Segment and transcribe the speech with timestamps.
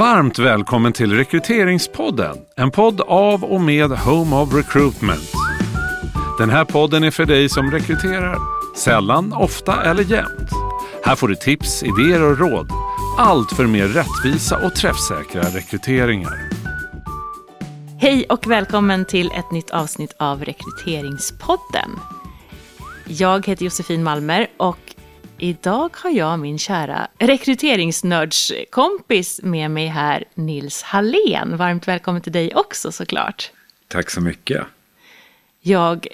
[0.00, 2.36] Varmt välkommen till Rekryteringspodden.
[2.56, 5.32] En podd av och med Home of Recruitment.
[6.38, 8.38] Den här podden är för dig som rekryterar.
[8.76, 10.50] Sällan, ofta eller jämt.
[11.04, 12.70] Här får du tips, idéer och råd.
[13.18, 16.50] Allt för mer rättvisa och träffsäkra rekryteringar.
[17.98, 21.90] Hej och välkommen till ett nytt avsnitt av Rekryteringspodden.
[23.06, 24.89] Jag heter Josefin Malmer och
[25.40, 31.56] idag har jag min kära rekryteringsnördskompis med mig här, Nils Hallén.
[31.56, 33.50] Varmt välkommen till dig också såklart.
[33.88, 34.66] Tack så mycket.
[35.60, 36.06] Jag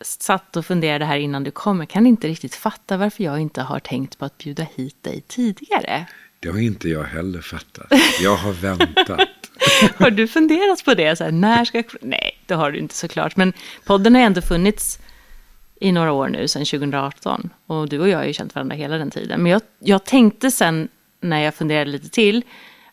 [0.00, 1.80] satt och funderade här innan du kom.
[1.80, 5.22] Jag kan inte riktigt fatta varför jag inte har tänkt på att bjuda hit dig
[5.28, 6.06] tidigare.
[6.40, 7.92] Det har inte jag heller fattat.
[8.20, 9.28] Jag har väntat.
[9.96, 11.16] har du funderat på det?
[11.16, 11.86] Så här, när ska jag...
[12.00, 13.36] Nej, det har du inte såklart.
[13.36, 13.52] Men
[13.84, 14.98] podden har ändå funnits
[15.82, 17.50] i några år nu, sedan 2018.
[17.66, 19.42] Och du och jag har ju känt varandra hela den tiden.
[19.42, 20.88] Men jag, jag tänkte sen,
[21.20, 22.42] när jag funderade lite till,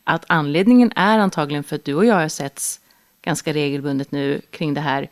[0.04, 2.80] att anledningen är antagligen för att du och jag har setts
[3.22, 5.09] ganska regelbundet nu kring det här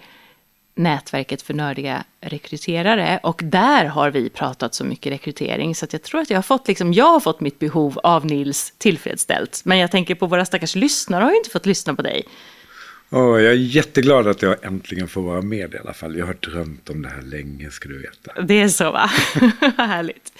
[0.75, 3.19] nätverket för nördiga rekryterare.
[3.23, 6.43] Och där har vi pratat så mycket rekrytering, så att jag tror att jag har
[6.43, 9.61] fått, liksom, jag har fått mitt behov av Nils tillfredsställt.
[9.65, 12.23] Men jag tänker på våra stackars lyssnare har ju inte fått lyssna på dig.
[13.09, 16.17] Oh, jag är jätteglad att jag äntligen får vara med i alla fall.
[16.17, 18.41] Jag har drömt om det här länge, ska du veta.
[18.41, 19.09] Det är så, va?
[19.77, 20.33] Härligt.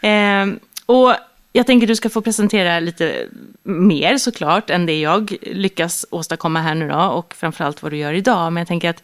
[0.00, 0.46] Eh,
[0.86, 1.14] och
[1.52, 3.28] jag tänker du ska få presentera lite
[3.62, 8.12] mer såklart än det jag lyckas åstadkomma här nu då och framförallt vad du gör
[8.12, 8.52] idag.
[8.52, 9.02] Men jag tänker att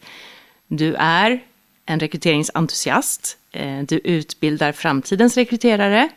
[0.67, 1.39] du är
[1.85, 3.37] en rekryteringsentusiast.
[3.51, 6.09] Eh, du utbildar framtidens rekryterare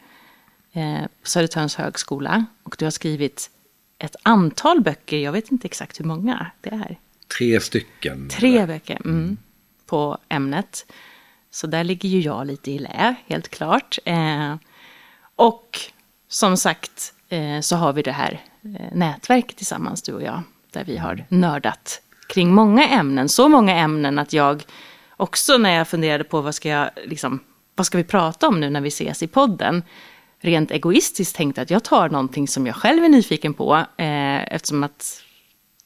[0.73, 3.51] eh, på Södertörns högskola och du har skrivit
[4.03, 6.99] ett antal böcker, jag vet inte exakt hur många det är.
[7.39, 8.29] Tre stycken.
[8.29, 9.37] Tre böcker mm,
[9.87, 10.93] på ämnet.
[11.51, 13.99] Så där ligger ju jag lite i lä, helt klart.
[14.05, 14.55] Eh,
[15.37, 15.79] och
[16.29, 20.85] som sagt eh, så har vi det här eh, nätverket tillsammans, du och jag, där
[20.85, 23.29] vi har nördat kring många ämnen.
[23.29, 24.65] Så många ämnen att jag
[25.17, 27.41] också när jag funderade på vad ska, jag, liksom,
[27.75, 29.83] vad ska vi prata om nu när vi ses i podden,
[30.43, 34.83] rent egoistiskt tänkte att jag tar någonting som jag själv är nyfiken på, eh, eftersom
[34.83, 35.23] att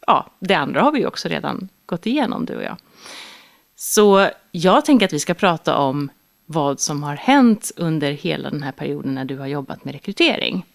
[0.07, 2.77] ja, det andra har vi ju också redan gått igenom, du och jag.
[3.77, 6.11] Så jag tänker att vi ska prata om
[6.47, 10.67] vad som har hänt under hela den här perioden när du har jobbat med rekrytering.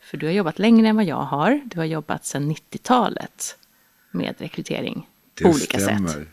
[0.00, 1.60] För du har jobbat längre än vad jag har.
[1.64, 3.56] Du har jobbat sedan 90-talet
[4.10, 6.08] med rekrytering det på olika stämmer.
[6.08, 6.28] sätt.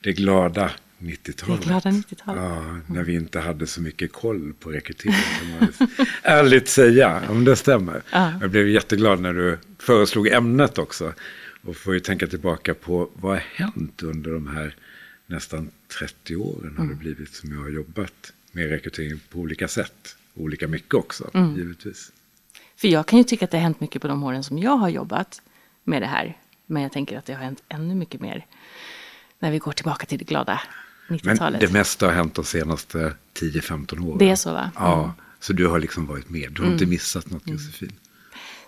[0.00, 1.60] Det glada 90-talet.
[1.60, 2.42] Det glada 90-talet.
[2.42, 5.14] Ja, när vi inte hade så mycket koll på rekrytering.
[5.38, 5.88] kan man
[6.22, 7.22] ärligt säga.
[7.28, 8.02] Men det stämmer.
[8.12, 8.32] Ja.
[8.40, 11.12] Jag blev jätteglad när du föreslog ämnet också.
[11.62, 14.74] Och får ju tänka tillbaka på vad har hänt under de här
[15.26, 20.16] nästan 30 åren har det blivit som jag har jobbat med rekrytering på olika sätt.
[20.34, 22.12] Olika mycket också, givetvis.
[22.76, 24.76] För jag kan ju tycka att det har hänt mycket på de åren som jag
[24.76, 25.42] har jobbat
[25.84, 26.36] med det här.
[26.66, 28.46] Men jag tänker att det har hänt ännu mycket mer
[29.38, 30.60] när vi går tillbaka till det glada
[31.08, 31.60] Men 90-talet.
[31.60, 34.18] det mesta har hänt de senaste 10-15 åren.
[34.18, 34.58] Det är så, va?
[34.60, 34.70] Mm.
[34.90, 36.52] Ja, så du har liksom varit med.
[36.52, 37.92] Du har inte missat något Josefin.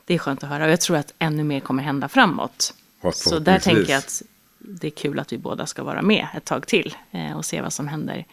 [0.04, 2.74] Det är skönt att höra och jag tror att ännu mer kommer hända framåt.
[3.14, 4.22] Så där tänker jag att
[4.58, 7.60] det är kul att vi båda ska vara med ett tag till eh, och se
[7.62, 8.24] vad som händer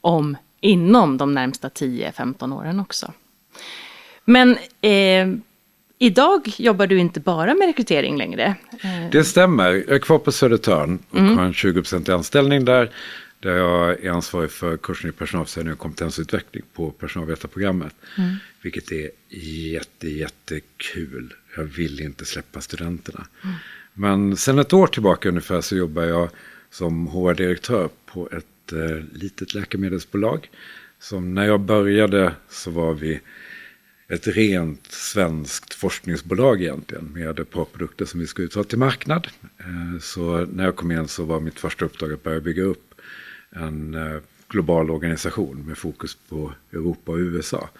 [0.00, 3.12] om inom de närmsta 10-15 åren också.
[4.24, 5.28] Men eh,
[5.98, 8.54] idag jobbar du inte bara med rekrytering längre.
[8.82, 9.70] Eh, Det stämmer.
[9.72, 11.38] Jag är kvar på Södertörn och Mm.
[11.38, 12.90] har en 20% anställning där.
[13.44, 17.94] Där jag är ansvarig för kursen i personalförsörjning och kompetensutveckling på personalvetarprogrammet.
[18.18, 18.36] Mm.
[18.62, 21.34] Vilket är jätte, jättekul.
[21.56, 23.26] Jag vill inte släppa studenterna.
[23.42, 23.56] Mm.
[23.94, 26.28] Men sen ett år tillbaka ungefär så jobbar jag
[26.70, 30.50] som HR-direktör på ett eh, litet läkemedelsbolag.
[30.98, 33.20] Som när jag började så var vi
[34.08, 37.04] ett rent svenskt forskningsbolag egentligen.
[37.04, 39.28] Med ett par produkter som vi skulle ta till marknad.
[39.58, 42.93] Eh, Så när jag kom in så var mitt första uppdrag att börja bygga upp
[43.54, 47.70] en eh, global organisation med fokus på Europa och USA.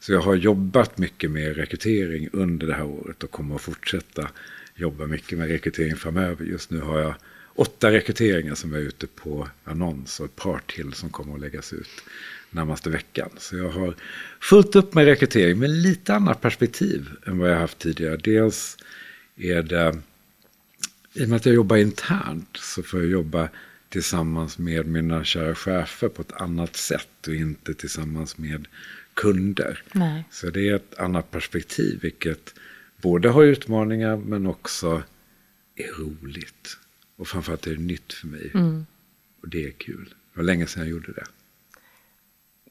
[0.00, 4.30] Så jag har jobbat mycket med rekrytering under det här året och kommer att fortsätta
[4.74, 6.44] jobba mycket med rekrytering framöver.
[6.44, 7.14] Just nu har jag
[7.54, 11.72] åtta rekryteringar som är ute på annons och ett par till som kommer att läggas
[11.72, 12.02] ut
[12.50, 13.30] närmaste veckan.
[13.38, 13.94] Så jag har
[14.40, 18.16] fullt upp med rekrytering med lite annat perspektiv än vad jag haft tidigare.
[18.16, 18.76] Dels
[19.36, 19.98] är det,
[21.14, 23.48] i och med att jag jobbar internt så får jag jobba
[23.90, 28.68] tillsammans med mina kära chefer på ett annat sätt och inte tillsammans med
[29.14, 29.82] kunder.
[29.92, 30.24] Nej.
[30.30, 32.54] Så det är ett annat perspektiv, vilket
[32.96, 35.02] både har utmaningar men också
[35.74, 36.78] är roligt.
[37.16, 38.50] Och framförallt är det nytt för mig.
[39.42, 40.04] Och det är kul.
[40.04, 41.24] Det var länge sedan jag gjorde det.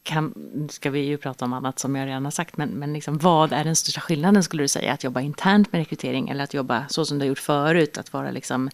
[0.04, 0.34] kan,
[0.70, 3.54] ska vi ju prata om annat som jag redan har sagt, men, men liksom, vad
[3.54, 4.94] är den största skillnaden skulle du säga?
[4.94, 8.14] Att jobba internt med rekrytering eller att jobba så som du har gjort förut, att
[8.14, 8.70] vara liksom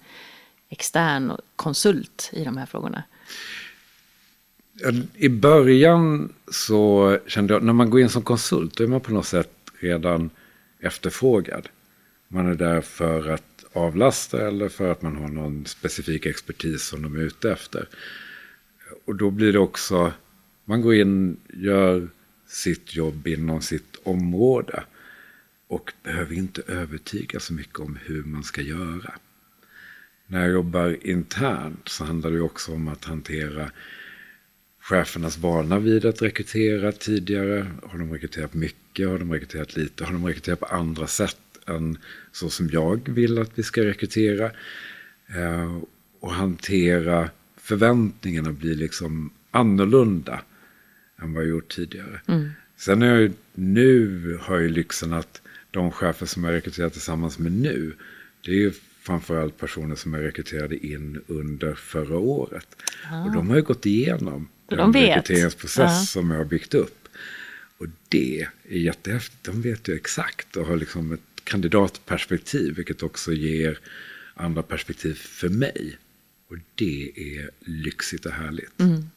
[0.70, 3.04] extern konsult i de här frågorna?
[5.14, 9.12] I början så kände jag, när man går in som konsult, då är man på
[9.12, 10.30] något sätt redan
[10.80, 11.70] efterfrågad.
[12.28, 17.02] Man är där för att avlasta eller för att man har någon specifik expertis som
[17.02, 17.88] de är ute efter.
[19.06, 20.14] Och då blir det också,
[20.66, 22.08] man går in, gör
[22.48, 24.84] sitt jobb inom sitt område
[25.68, 29.14] och behöver inte övertyga så mycket om hur man ska göra.
[30.28, 33.72] När jag jobbar internt så handlar det också om att hantera
[34.80, 37.68] chefernas vana vid att rekrytera tidigare.
[37.84, 39.08] Har de rekryterat mycket?
[39.08, 40.06] Har de rekryterat lite?
[40.06, 41.38] Har de rekryterat på andra sätt
[41.68, 41.98] än
[42.32, 44.52] så som jag vill att vi ska rekrytera?
[45.28, 45.78] Eh,
[46.20, 50.42] och hantera förväntningarna blir liksom annorlunda
[51.22, 52.22] än vad jag gjort tidigare.
[52.28, 52.50] Mm.
[52.78, 55.42] Sen är jag nu har jag lyxen att
[55.72, 57.94] de chefer som jag rekryterat tillsammans med nu,
[58.42, 58.74] det är ju
[59.06, 62.68] framförallt personer som jag rekryterade in under förra året.
[63.12, 63.24] Ah.
[63.24, 65.18] Och de har ju gått igenom de den vet.
[65.18, 66.06] rekryteringsprocess ja.
[66.06, 67.08] som jag har byggt upp.
[67.78, 69.44] Och det är jättehäftigt.
[69.44, 73.80] De vet ju exakt och har liksom ett kandidatperspektiv, vilket också ger
[74.34, 75.98] andra perspektiv för mig.
[76.50, 78.80] Och det är lyxigt och härligt.
[78.80, 79.10] Mm.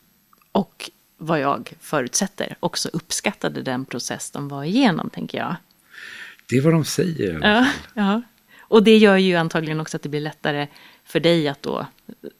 [0.52, 5.56] Och vad jag förutsätter också uppskattade den process de var igenom, tänker jag.
[6.46, 7.40] Det är vad de säger.
[7.42, 8.22] Ja, ja.
[8.68, 10.66] Och det gör ju antagligen också att det blir lättare
[11.04, 11.86] för dig att då,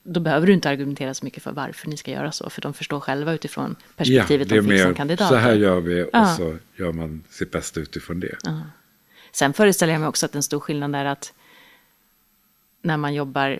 [0.02, 2.74] då behöver du inte argumentera så mycket för varför ni ska göra så, för de
[2.74, 5.28] förstår själva utifrån perspektivet ja, de fick som kandidat.
[5.28, 6.34] Så här gör vi och ja.
[6.36, 8.36] så gör man sitt bästa utifrån det.
[8.42, 8.60] Ja.
[9.32, 11.32] Sen föreställer jag mig också att en stor skillnad är att
[12.82, 13.58] när man jobbar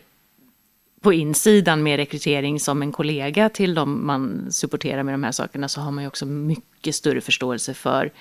[1.01, 5.69] på insidan med rekrytering som en kollega till dem man supporterar med de här sakerna
[5.69, 8.13] så har man ju också mycket större förståelse för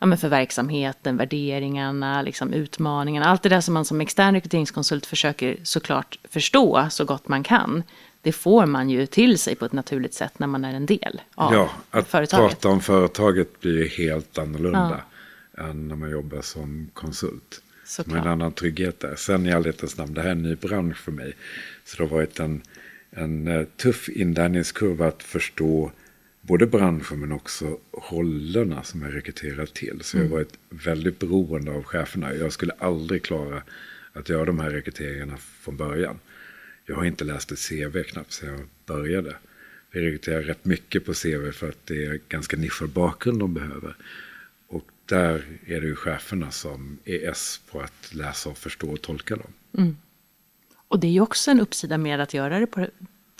[0.00, 3.26] ja, men för verksamheten, värderingarna, liksom utmaningarna.
[3.26, 7.82] Allt det där som man som extern rekryteringskonsult försöker såklart förstå så gott man kan.
[8.22, 11.20] Det får man ju till sig på ett naturligt sätt när man är en del
[11.34, 12.50] av ja, att företaget.
[12.50, 15.00] prata om företaget blir helt annorlunda
[15.56, 15.64] ja.
[15.64, 17.62] än när man jobbar som konsult.
[17.84, 18.14] Såklart.
[18.14, 19.16] Med en annan trygghet där.
[19.16, 21.32] Sen i ärlighetens namn, det här är en ny bransch för mig.
[21.84, 22.62] Så det har varit en,
[23.10, 25.90] en eh, tuff inlärningskurva att förstå
[26.40, 27.78] både branschen men också
[28.10, 30.00] rollerna som jag rekryterat till.
[30.02, 30.38] Så jag har mm.
[30.38, 32.34] varit väldigt beroende av cheferna.
[32.34, 33.62] Jag skulle aldrig klara
[34.12, 36.18] att göra de här rekryteringarna från början.
[36.86, 39.36] Jag har inte läst ett CV knappt sedan jag började.
[39.90, 43.96] Vi rekryterar rätt mycket på CV för att det är ganska nischad bakgrund de behöver.
[44.66, 49.02] Och där är det ju cheferna som är S på att läsa och förstå och
[49.02, 49.52] tolka dem.
[49.78, 49.96] Mm.
[50.88, 52.86] Och det är ju också en uppsida med att göra det på,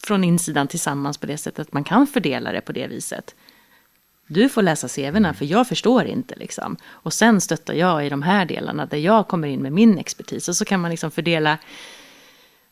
[0.03, 3.35] från insidan tillsammans på det sättet att man kan fördela det på det viset.
[4.27, 6.77] Du får läsa CVna för jag förstår inte liksom.
[6.85, 10.49] Och sen stöttar jag i de här delarna där jag kommer in med min expertis.
[10.49, 11.59] Och så kan man liksom fördela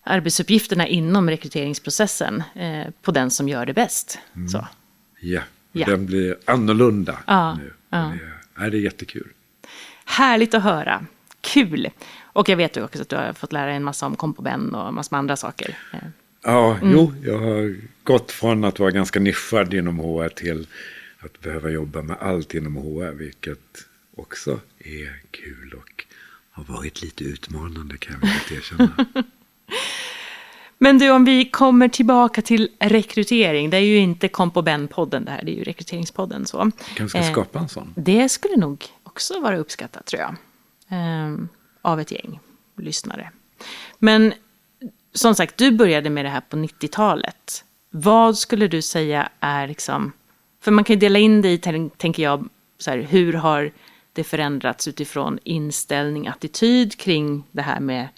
[0.02, 4.18] arbetsuppgifterna inom rekryteringsprocessen eh, på den som gör det bäst.
[4.34, 4.48] Mm.
[4.48, 4.66] Så.
[5.20, 5.40] Ja,
[5.72, 7.72] ja, den blir annorlunda ja, nu.
[7.90, 8.12] Ja.
[8.56, 9.28] Det, är, det är jättekul.
[10.04, 11.06] Härligt att höra.
[11.40, 11.88] Kul.
[12.22, 14.74] Och jag vet ju också att du har fått lära dig en massa om kompoben
[14.74, 15.78] och massor med andra saker.
[16.44, 16.92] Eh, Ja, mm.
[16.92, 20.66] jo, jag har gått från att vara ganska nischad inom HR till
[21.18, 23.84] att behöva jobba med allt inom HR, vilket
[24.16, 26.04] också är kul och
[26.50, 29.06] har varit lite utmanande kan jag väl erkänna.
[30.78, 33.70] Men du, om vi kommer tillbaka till rekrytering.
[33.70, 36.46] Det är ju inte Kompo-Ben-podden det här, det är ju rekryteringspodden.
[36.46, 36.70] Så.
[36.94, 37.92] Kanske ska skapa en sån.
[37.96, 40.36] Det skulle nog också vara uppskattat tror jag.
[40.88, 41.48] Ehm,
[41.82, 42.40] av ett gäng
[42.76, 43.30] lyssnare.
[43.98, 44.32] Men
[45.12, 47.64] som sagt, du började med det här på 90-talet.
[47.90, 50.12] Vad skulle du säga är liksom,
[50.60, 51.58] för man kan ju dela in det i,
[51.96, 52.48] tänker jag,
[52.78, 53.72] så här, hur har
[54.12, 58.08] det förändrats utifrån inställning, attityd kring det här med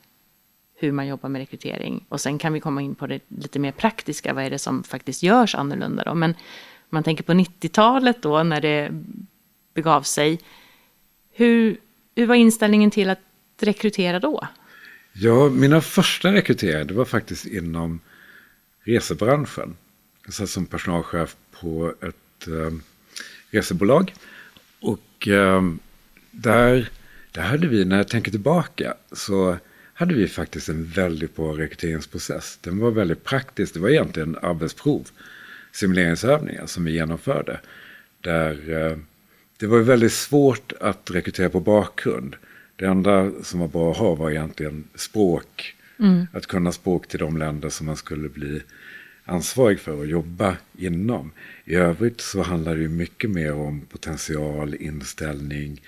[0.75, 2.05] hur man jobbar med rekrytering.
[2.09, 4.83] Och sen kan vi komma in på det lite mer praktiska, vad är det som
[4.83, 6.15] faktiskt görs annorlunda då?
[6.15, 6.35] Men
[6.89, 8.91] man tänker på 90-talet då, när det
[9.75, 10.41] begav sig.
[11.33, 11.77] Hur,
[12.15, 13.21] hur var inställningen till att
[13.61, 14.47] rekrytera då?
[15.13, 18.01] Ja, mina första rekryteringar det var faktiskt inom
[18.85, 19.77] resebranschen.
[20.25, 22.73] Jag satt som personalchef på ett eh,
[23.51, 24.15] resebolag.
[24.81, 25.63] Och eh,
[26.31, 26.89] där,
[27.33, 29.57] där hade vi, när jag tänker tillbaka, så
[29.95, 32.59] hade vi faktiskt en väldigt bra rekryteringsprocess.
[32.61, 33.75] Den var väldigt praktisk.
[33.75, 35.09] Det var egentligen arbetsprov,
[35.73, 37.61] simuleringsövningar som vi genomförde.
[38.21, 38.97] Där eh,
[39.57, 42.37] det var väldigt svårt att rekrytera på bakgrund.
[42.81, 45.75] Det enda som var bra att ha var egentligen språk.
[45.99, 46.27] Mm.
[46.33, 48.63] Att kunna språk till de länder som man skulle bli
[49.25, 51.33] ansvarig för att jobba inom.
[51.65, 55.83] I övrigt så handlar det mycket mer om potential, inställning,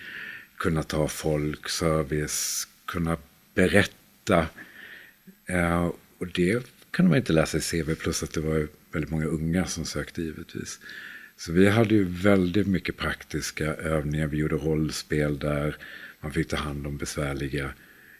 [0.56, 3.16] kunna ta folk, service, kunna
[3.54, 4.46] berätta.
[5.46, 9.26] Eh, och det kunde man inte läsa i CV, plus att det var väldigt många
[9.26, 10.80] unga som sökte givetvis.
[11.36, 14.26] Så vi hade ju väldigt mycket praktiska övningar.
[14.26, 15.76] Vi gjorde rollspel där
[16.22, 17.70] man fick ta hand om besvärliga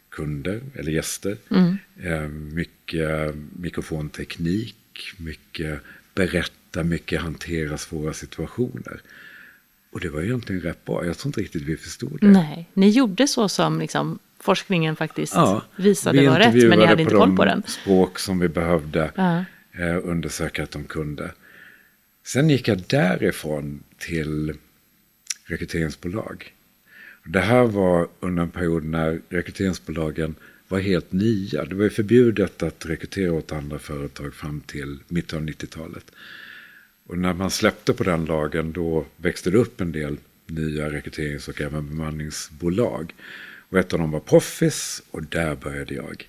[0.08, 1.36] kunder eller gäster.
[1.50, 1.78] Mm.
[2.02, 4.76] Eh, mycket mikrofonteknik,
[5.16, 5.80] mycket
[6.14, 9.00] berätta, mycket hantera svåra situationer.
[9.92, 11.06] Och det var egentligen rätt bra.
[11.06, 12.26] Jag tror inte riktigt vi förstod det.
[12.26, 17.02] Nej, ni gjorde så som liksom forskningen faktiskt ja, visade var rätt, men ni hade
[17.02, 17.62] inte koll på den.
[17.66, 19.10] språk som vi behövde
[19.72, 21.32] eh, undersöka att de kunde.
[22.24, 24.54] Sen gick jag därifrån till
[25.44, 26.52] rekryteringsbolag.
[27.24, 30.34] Det här var under en period när rekryteringsbolagen
[30.68, 31.64] var helt nya.
[31.64, 36.10] Det var förbjudet att rekrytera åt andra företag fram till mitten av 90-talet.
[37.06, 41.48] Och när man släppte på den lagen då växte det upp en del nya rekryterings
[41.48, 43.14] och även bemanningsbolag.
[43.68, 46.28] Och ett av dem var Proffis och där började jag.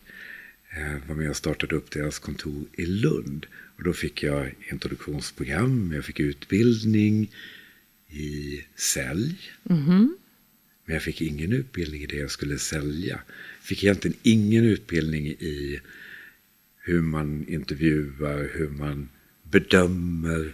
[0.69, 3.45] Eh, jag var med och startade upp deras kontor i Lund.
[3.77, 7.31] Och då fick jag introduktionsprogram, jag fick utbildning
[8.09, 9.51] i sälj.
[9.69, 10.09] Mm -hmm.
[10.85, 13.19] Men jag fick ingen utbildning i det jag skulle sälja.
[13.61, 15.79] Fick egentligen ingen utbildning i
[16.77, 19.09] hur man intervjuar, hur man
[19.43, 20.53] bedömer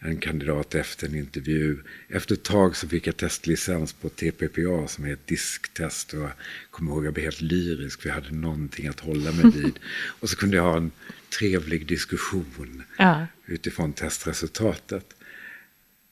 [0.00, 1.78] en kandidat efter en intervju.
[2.08, 6.12] Efter ett tag så fick jag testlicens på TPPA som är ett disktest.
[6.12, 6.32] Och jag
[6.70, 9.78] kommer ihåg att jag blev helt lyrisk för jag hade någonting att hålla mig vid.
[10.20, 10.90] Och så kunde jag ha en
[11.38, 13.26] trevlig diskussion ja.
[13.46, 15.14] utifrån testresultatet.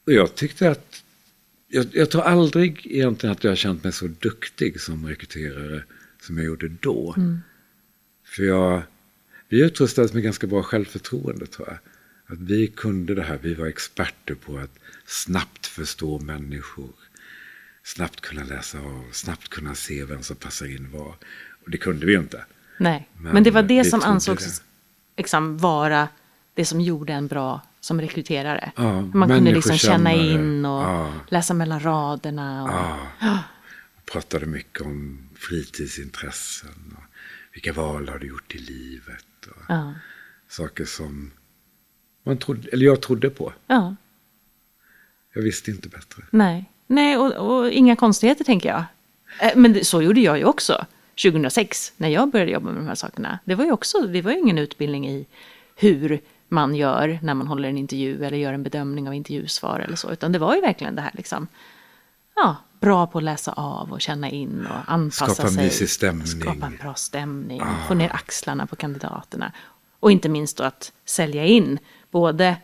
[0.05, 1.03] Och jag tyckte att,
[1.69, 5.85] jag, jag tror aldrig egentligen att jag har känt mig så duktig som rekryterare
[6.21, 7.15] som jag gjorde då.
[7.17, 7.41] Mm.
[8.25, 8.83] För jag,
[9.49, 11.79] vi utrustades med ganska bra självförtroende tror jag.
[12.27, 16.91] Att vi kunde det här, vi var experter på att snabbt förstå människor.
[17.85, 21.15] Snabbt kunna läsa av, snabbt kunna se vem som passar in var.
[21.65, 22.45] Och det kunde vi ju inte.
[22.79, 24.63] Nej, men, men det var det som ansågs
[25.17, 26.09] liksom vara
[26.55, 28.73] det som gjorde en bra som rekryterare.
[28.77, 31.13] Ja, Man kunde liksom känna in och ja.
[31.29, 32.65] läsa mellan raderna.
[32.65, 32.71] Och,
[33.21, 33.43] ja.
[34.13, 36.97] Pratade mycket om fritidsintressen.
[36.97, 37.05] Och
[37.53, 39.47] vilka val har du gjort i livet?
[39.47, 39.75] Och
[40.49, 41.31] Saker som
[42.23, 43.53] man trodde, eller jag trodde på.
[43.67, 43.97] Ja.
[45.35, 46.23] Jag visste inte bättre.
[46.31, 48.85] Nej, Nej och, och inga konstigheter tänker jag.
[49.41, 50.87] Eh, men så gjorde jag ju också
[51.23, 53.39] 2006 när jag började jobba med de här sakerna.
[53.45, 55.27] Det var ju också, det var ju ingen utbildning i
[55.77, 59.97] hur man gör när man håller en intervju eller gör en bedömning av intervjusvar eller
[59.97, 61.47] så, utan det var ju verkligen det här liksom,
[62.37, 65.65] ja, bra på att läsa av och känna in och anpassa skapa sig.
[65.65, 66.27] Mysig stämning.
[66.27, 67.61] Skapa en bra stämning.
[67.63, 67.89] Ah.
[67.89, 69.53] Få ner axlarna på kandidaterna.
[70.01, 71.79] Och inte minst då att sälja in
[72.11, 72.57] både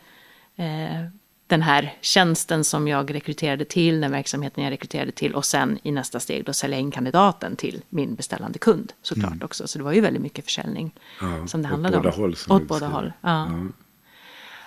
[0.55, 1.09] eh,
[1.47, 5.91] den här tjänsten som jag rekryterade till, den verksamheten jag rekryterade till och sen i
[5.91, 9.45] nästa steg då sälja in kandidaten till min beställande kund såklart mm.
[9.45, 9.67] också.
[9.67, 12.13] Så det var ju väldigt mycket försäljning ja, som det handlade om.
[12.13, 12.35] Håll.
[12.49, 13.47] Åt båda håll, ja.
[13.49, 13.67] ja.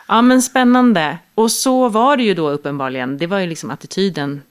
[0.09, 0.23] ja.
[0.23, 1.19] men spännande.
[1.35, 3.19] Och så var det ju då uppenbarligen.
[3.19, 4.43] Det var ju liksom attityden.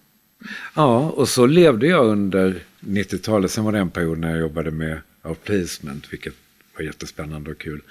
[0.74, 3.52] Ja, och så levde jag under 90-talet.
[3.52, 6.34] Sen var det en period när jag jobbade med outplacement, vilket
[6.78, 7.82] var jättespännande och kul.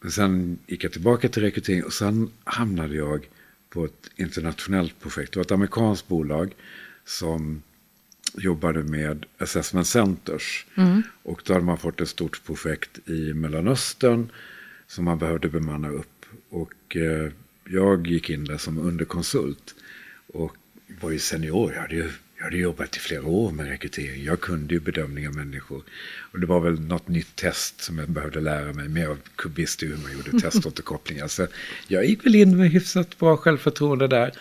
[0.00, 3.28] Men sen gick jag tillbaka till rekrytering och sen hamnade jag
[3.78, 5.32] på ett internationellt projekt.
[5.32, 6.54] Det var ett amerikanskt bolag
[7.04, 7.62] som
[8.34, 10.66] jobbade med assessment centers.
[10.74, 11.02] Mm.
[11.22, 14.30] Och då hade man fått ett stort projekt i Mellanöstern
[14.86, 16.26] som man behövde bemanna upp.
[16.50, 17.32] Och eh,
[17.64, 19.74] jag gick in där som underkonsult.
[20.26, 20.56] Och
[21.00, 21.72] var ju senior.
[21.72, 24.24] Jag hade ju jag hade jobbat i flera år med rekrytering.
[24.24, 25.82] Jag kunde ju bedömning av människor.
[26.32, 28.88] Och det var väl något nytt test som jag behövde lära mig.
[28.88, 29.18] Men jag
[29.56, 31.28] visste ju hur man gjorde teståterkopplingar.
[31.28, 31.46] Så
[31.88, 34.32] jag gick väl in med hyfsat bra självförtroende där.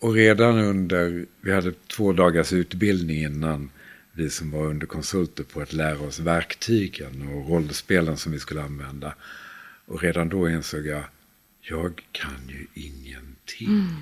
[0.00, 3.70] Och redan under, vi hade två dagars utbildning innan
[4.12, 9.14] vi som var underkonsulter på att lära oss verktygen och rollspelen som vi skulle använda.
[9.86, 11.04] Och redan då insåg jag,
[11.60, 13.68] jag kan ju ingenting.
[13.68, 13.96] Mm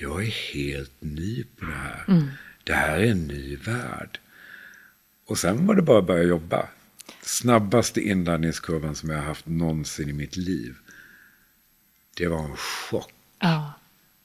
[0.00, 2.04] jag är helt ny på det här.
[2.08, 2.28] Mm.
[2.64, 4.18] Det här är en ny värld.
[5.26, 6.68] Och sen var det bara att börja jobba.
[7.22, 10.74] Snabbaste inlärningskurvan som jag har haft någonsin i mitt liv.
[12.16, 13.12] Det var en chock.
[13.38, 13.72] Ja.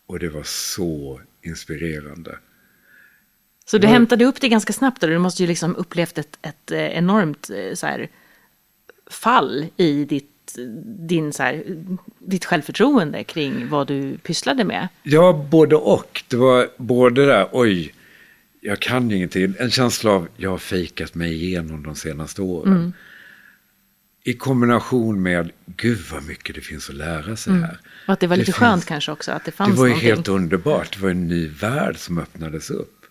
[0.05, 2.37] Och det var så inspirerande.
[3.65, 5.07] Så du hämtade upp det ganska snabbt då?
[5.07, 8.09] Du måste ju liksom upplevt ett, ett eh, enormt eh, så här,
[9.07, 10.32] fall i ditt
[11.07, 11.63] din, så här,
[12.19, 14.87] ditt självförtroende kring vad du pysslade med?
[15.03, 16.23] Ja, både och.
[16.27, 17.93] Det var både där, oj,
[18.61, 19.53] jag kan ju ingenting.
[19.59, 22.73] En känsla av, jag har fejkat mig igenom de senaste åren.
[22.73, 22.93] Mm.
[24.25, 27.77] I kombination med, gud vad mycket det finns att lära sig här.
[28.07, 29.85] Och att det var lite Det skönt finns- kanske också, att det Det fanns var
[29.85, 30.09] ju någonting.
[30.09, 30.93] helt underbart.
[30.95, 33.05] Det var en ny värld som öppnades upp.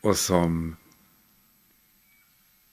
[0.00, 0.76] Och som...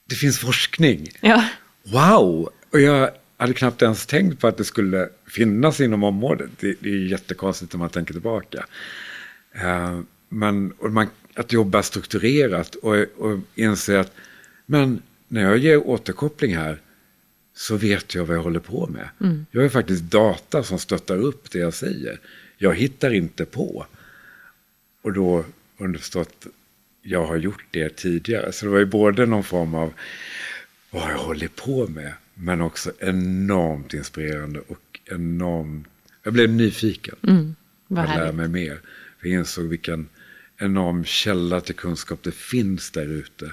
[0.08, 1.08] Det finns forskning.
[1.20, 1.44] Ja,
[1.82, 2.50] Wow!
[2.72, 6.50] Och jag hade knappt ens tänkt på att det skulle finnas inom området.
[6.60, 8.66] Det, det är jättekonstigt när man tänker tillbaka.
[9.52, 14.12] Eh, men man, att jobba strukturerat och, och inse att
[14.66, 16.80] men när jag ger återkoppling här
[17.54, 19.08] så vet jag vad jag håller på med.
[19.50, 22.20] Jag har faktiskt data som stöttar upp det jag säger.
[22.56, 23.86] Jag hittar inte på.
[25.02, 25.44] Och då
[25.78, 26.46] underförstått,
[27.02, 28.52] jag har gjort det tidigare.
[28.52, 29.92] Så det var ju både någon form av
[30.90, 35.86] vad jag håller på med, men också enormt inspirerande och enormt...
[36.22, 37.16] Jag blev nyfiken.
[37.86, 38.34] vad Jag lär härligt.
[38.34, 38.80] mig mer.
[39.22, 40.08] Jag insåg vilken
[40.58, 43.52] enorm källa till kunskap det finns där ute.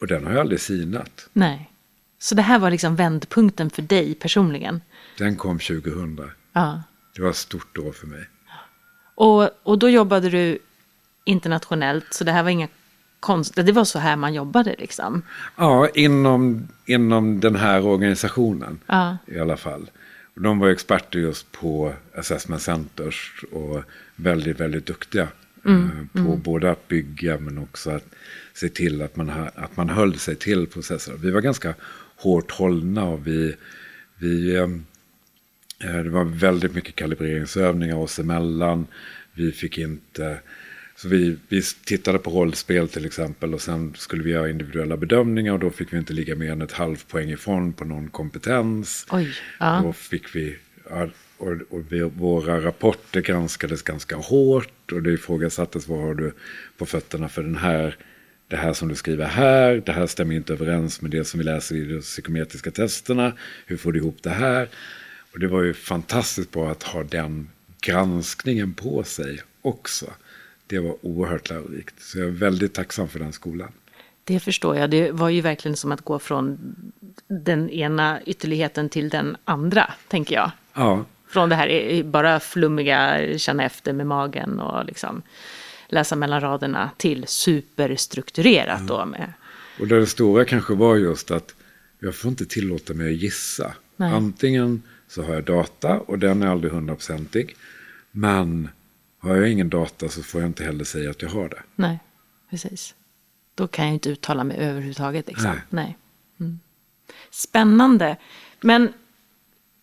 [0.00, 1.28] Och den har jag aldrig sinat.
[1.32, 1.70] Nej.
[2.18, 4.80] Så det här var liksom vändpunkten för dig personligen.
[5.18, 6.30] Den kom 2000.
[6.52, 6.82] Ja.
[7.14, 8.28] Det var ett stort år för mig.
[9.14, 10.58] Och, och då jobbade du
[11.24, 12.68] internationellt, så det här var inga
[13.24, 13.54] konst...
[13.54, 15.22] Det var så här man jobbade liksom.
[15.56, 19.16] Ja, inom, inom den här organisationen Ja.
[19.26, 19.90] i alla fall.
[20.34, 23.82] De var experter just på assessment centers och
[24.16, 25.28] väldigt, väldigt duktiga
[25.66, 28.04] eh, på både att bygga men också att
[28.54, 31.16] se till att man, ha- att man höll sig till processerna.
[31.16, 31.74] Vi var ganska
[32.16, 33.54] hårt hållna och vi,
[34.18, 34.68] vi eh,
[35.78, 38.86] Eh, Det var väldigt mycket kalibreringsövningar oss emellan.
[39.32, 40.38] Vi fick inte...
[40.96, 45.52] Så vi, vi tittade på rollspel till exempel och sen skulle vi göra individuella bedömningar
[45.52, 49.06] och då fick vi inte ligga mer än ett halvt poäng ifrån på någon kompetens.
[49.10, 49.80] Oj, ja.
[49.84, 50.56] Då fick vi...
[51.36, 56.32] Och, och vi, våra rapporter granskades ganska hårt och det ifrågasattes vad har du
[56.78, 57.96] på fötterna för den här
[58.48, 61.44] det här som du skriver här, det här stämmer inte överens med det som vi
[61.44, 63.32] läser i de psykometriska testerna.
[63.66, 64.68] Hur får du ihop det här?
[65.32, 67.48] Och det var ju fantastiskt bra att ha den
[67.80, 70.06] granskningen på sig också.
[70.66, 72.02] Det var oerhört lärorikt.
[72.02, 73.72] Så jag är väldigt tacksam för den skolan.
[74.24, 74.90] Det förstår jag.
[74.90, 76.74] Det var ju verkligen som att gå från
[77.28, 80.50] den ena ytterligheten till den andra, tänker jag.
[80.74, 85.22] Ja, Från det här bara flummiga, känna efter med magen och liksom
[85.88, 89.32] läsa mellan raderna till superstrukturerat då med...
[89.80, 91.54] och det stora kanske var just att
[91.98, 93.74] jag får inte tillåta mig att gissa.
[93.96, 94.12] Nej.
[94.12, 97.56] Antingen så har jag data och den är aldrig hundraprocentig.
[98.10, 98.68] Men
[99.24, 101.62] har jag ingen data så får jag inte heller säga att jag har det.
[101.74, 101.98] Nej,
[102.50, 102.94] precis.
[103.54, 105.26] Då kan jag inte uttala mig överhuvudtaget.
[105.28, 105.50] Liksom.
[105.50, 105.60] Nej.
[105.70, 105.96] Nej.
[106.40, 106.60] Mm.
[107.30, 108.16] Spännande.
[108.60, 108.92] Men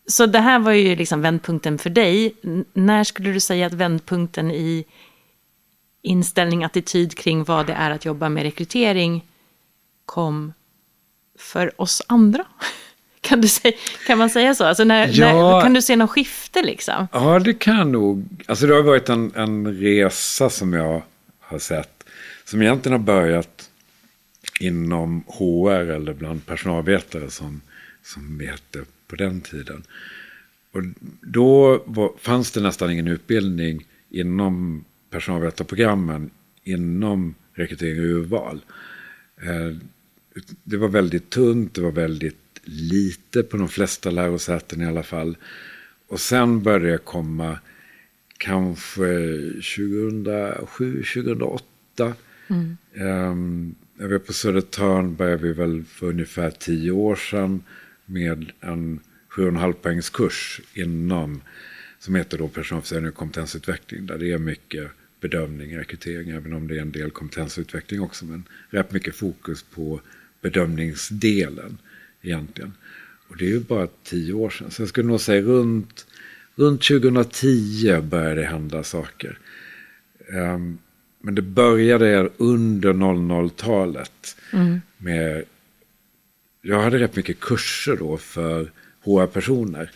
[0.08, 2.36] så det här var ju liksom vändpunkten för dig.
[2.43, 4.86] N- när skulle du säga att vändpunkten i
[6.01, 9.27] inställning, attityd kring vad det är att jobba med rekrytering
[10.06, 10.54] kom
[11.38, 12.45] för oss andra?
[13.31, 13.73] Kan, du säga,
[14.07, 14.65] kan man säga så?
[14.65, 15.33] Alltså när, Ja.
[15.33, 17.07] när, kan du se någon skifte liksom?
[17.13, 18.25] Ja, det kan nog.
[18.45, 21.01] Alltså det har varit en, en resa som jag
[21.39, 22.03] har sett.
[22.45, 23.69] Som egentligen har börjat
[24.59, 27.61] inom HR eller bland personalvetare som,
[28.03, 29.83] som hette på den tiden.
[30.71, 30.81] Och
[31.21, 36.29] då var, fanns det nästan ingen utbildning inom personalvetarprogrammen
[36.63, 38.61] inom rekrytering och urval.
[39.41, 39.77] Eh,
[40.63, 45.38] det var väldigt tunt, det var väldigt lite på de flesta lärosäten i alla fall.
[46.08, 47.60] Och sen började det komma
[48.38, 49.06] kanske
[49.78, 52.13] 2007, 2008.
[52.47, 53.76] Mm.
[53.97, 57.63] Jag var på Södertörn började vi väl för ungefär tio år sedan
[58.06, 59.00] med en
[59.36, 61.41] 7,5 poängs kurs inom
[62.00, 64.06] som heter då personalförsörjning och kompetensutveckling.
[64.06, 68.26] Där det är mycket bedömning, rekrytering, även om det är en del kompetensutveckling också.
[68.26, 70.02] Men rätt mycket fokus på
[70.41, 71.78] bedömningsdelen
[72.21, 72.73] egentligen.
[73.27, 74.71] Och det är ju bara tio år sedan.
[74.71, 76.05] Så jag skulle nog säga runt,
[76.55, 79.38] runt 2010 började det hända saker.
[80.34, 80.77] Ehm,
[81.19, 84.38] men det började under 00-talet.
[84.97, 85.43] med
[86.62, 88.71] Jag hade rätt mycket kurser då för
[89.03, 89.91] HR-personer.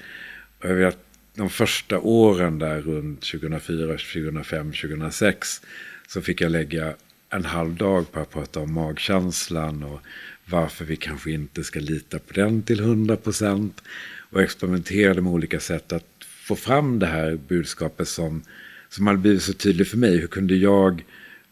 [0.60, 0.98] Och jag vet
[1.36, 5.62] de första åren där runt 2004, 2005, 2006
[6.08, 6.94] så fick jag lägga
[7.30, 10.02] en halv dag på att prata om magkänslan och
[10.46, 13.82] varför vi kanske inte ska lita på den till 100 procent.
[14.30, 18.42] Och experimenterade med olika sätt att få fram det här budskapet som,
[18.90, 20.18] som hade blivit så tydligt för mig.
[20.18, 21.04] Hur kunde jag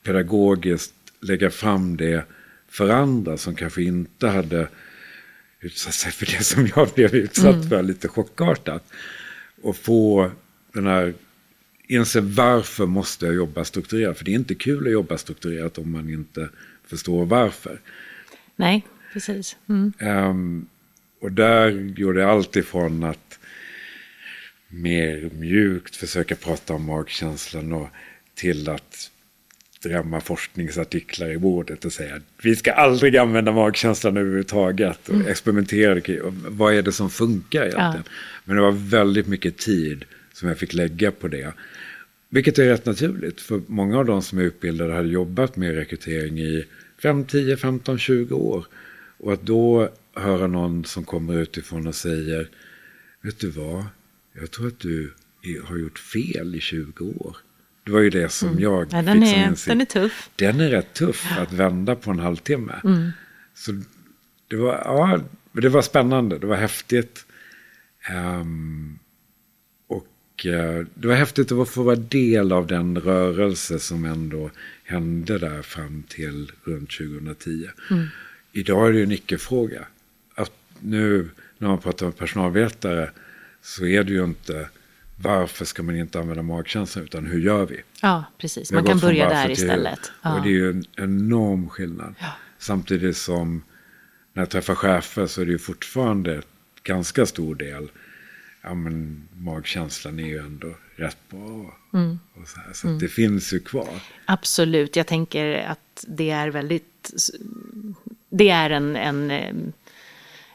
[0.03, 2.25] pedagogiskt lägga fram det
[2.69, 4.67] för andra som kanske inte hade
[5.59, 8.83] utsatt sig för det som jag blev utsatt för lite chockartat.
[9.61, 10.31] Och få
[10.73, 11.13] den här,
[11.87, 14.17] inse varför måste jag jobba strukturerat.
[14.17, 16.49] För det är inte kul att jobba strukturerat om man inte
[16.87, 17.79] förstår varför.
[18.55, 19.57] Nej, precis.
[19.69, 19.93] Mm.
[19.99, 20.65] Ehm,
[21.21, 23.39] och där gjorde jag allt ifrån att
[24.67, 27.87] mer mjukt försöka prata om magkänslan och
[28.35, 29.09] till att
[29.83, 35.27] drämma forskningsartiklar i bordet och säga att vi ska aldrig använda magkänslan överhuvudtaget och mm.
[35.27, 38.03] experimentera kring vad är det som funkar egentligen.
[38.05, 38.11] Ja.
[38.45, 41.53] Men det var väldigt mycket tid som jag fick lägga på det.
[42.29, 46.39] Vilket är rätt naturligt, för många av de som är utbildade hade jobbat med rekrytering
[46.39, 46.65] i
[47.03, 48.65] 5, 10, 15, 20 år.
[49.17, 52.49] Och att då höra någon som kommer utifrån och säger,
[53.21, 53.85] vet du vad,
[54.33, 55.13] jag tror att du
[55.63, 57.37] har gjort fel i 20 år.
[57.83, 58.63] Det var ju det som mm.
[58.63, 60.29] jag ja, den fick är, som Den är tuff.
[60.35, 62.81] Den är rätt tuff att vända på en halvtimme.
[62.83, 63.11] Mm.
[63.53, 63.71] Så
[64.47, 65.19] det var, ja,
[65.51, 67.25] det var spännande, det var häftigt.
[68.15, 68.99] Um,
[70.93, 74.49] det var häftigt att få vara del av den rörelse som ändå
[74.83, 77.69] hände där fram till runt 2010.
[77.91, 78.07] Mm.
[78.51, 79.85] Idag är det ju en icke-fråga.
[80.35, 83.09] Att nu när man pratar med personalvetare
[83.61, 84.67] så är det ju inte
[85.21, 87.81] varför ska man inte använda magkänslan utan hur gör vi?
[88.01, 88.71] Ja, precis.
[88.71, 90.11] Man kan börja där istället.
[90.21, 90.35] Ja.
[90.35, 92.15] Och det är ju en enorm skillnad.
[92.19, 92.27] Ja.
[92.57, 93.63] Samtidigt som
[94.33, 96.41] när jag träffar chefer så är det ju fortfarande
[96.83, 97.89] ganska stor del.
[98.63, 101.77] Ja, men magkänslan är ju ändå rätt bra.
[101.93, 102.19] Mm.
[102.33, 102.99] Och så här, så mm.
[102.99, 103.99] det finns ju kvar.
[104.25, 107.11] Absolut, jag tänker att det är väldigt...
[108.29, 109.73] Det är en, en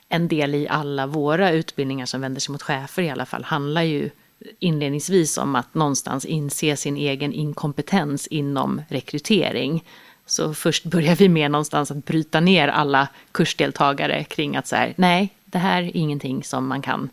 [0.09, 3.83] en del i alla våra utbildningar som vänder sig mot chefer i alla fall handlar
[3.83, 4.11] ju
[4.59, 9.85] inledningsvis om att någonstans inse sin egen inkompetens inom rekrytering.
[10.27, 14.95] Så först börjar vi med någonstans att bryta ner alla kursdeltagare kring att så här,
[14.97, 17.11] nej, det här är ingenting som man kan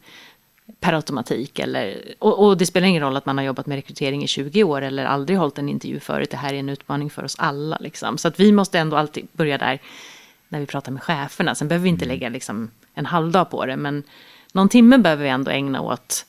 [0.80, 1.60] per automatik.
[1.60, 4.64] Eller, och, och, det spelar ingen roll att man har jobbat med rekrytering i 20
[4.64, 6.32] år eller aldrig hållit en intervju förut.
[6.32, 7.78] Det här är en utmaning för oss alla.
[7.80, 8.18] Liksom.
[8.18, 9.82] Så att vi måste ändå alltid börja där
[10.50, 11.56] när vi pratar med cheferna.
[11.56, 14.04] Sen behöver vi inte lägga liksom, en halvdag på det, men
[14.54, 16.26] någon timme behöver vi ändå ägna åt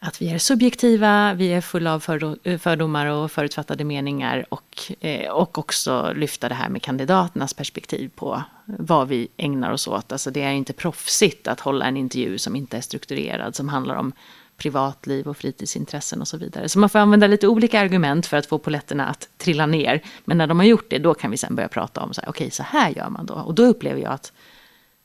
[0.00, 5.30] att vi är subjektiva, vi är fulla av eh, fördomar och förutfattade meningar och, eh,
[5.30, 10.12] och också lyfta det här med kandidaternas perspektiv på vad vi ägnar oss åt.
[10.12, 13.96] Alltså det är inte proffsigt att hålla en intervju som inte är strukturerad, som handlar
[13.96, 14.12] om
[14.56, 16.68] privatliv och fritidsintressen och så vidare.
[16.68, 20.02] Så man får använda lite olika argument för att få poletterna att trilla ner.
[20.24, 22.28] Men när de har gjort det, då kan vi sen börja prata om så här,
[22.28, 23.34] okej, okay, så här gör man då.
[23.34, 24.32] Och då upplever jag att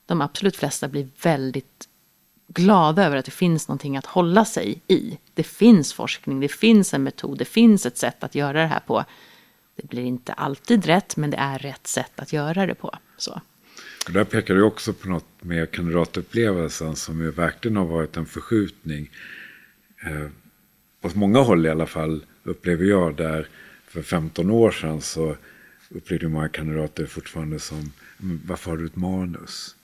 [0.05, 1.87] de absolut flesta blir väldigt
[2.53, 5.17] glada över att det finns någonting att hålla sig i.
[5.33, 8.79] Det finns forskning, det finns en metod, det finns ett sätt att göra det här
[8.79, 9.05] på.
[9.75, 12.95] Det blir inte alltid rätt, men det är rätt sätt att göra det på.
[13.17, 13.41] Så.
[14.09, 19.09] Där pekar du också på något med kandidatupplevelsen som ju verkligen har varit en förskjutning.
[20.05, 20.27] Eh,
[21.01, 23.47] på många håll i alla fall upplever jag där
[23.87, 25.35] för 15 år sedan så
[25.89, 27.91] upplevde många kandidater fortfarande som
[28.45, 29.75] varför har du ett manus?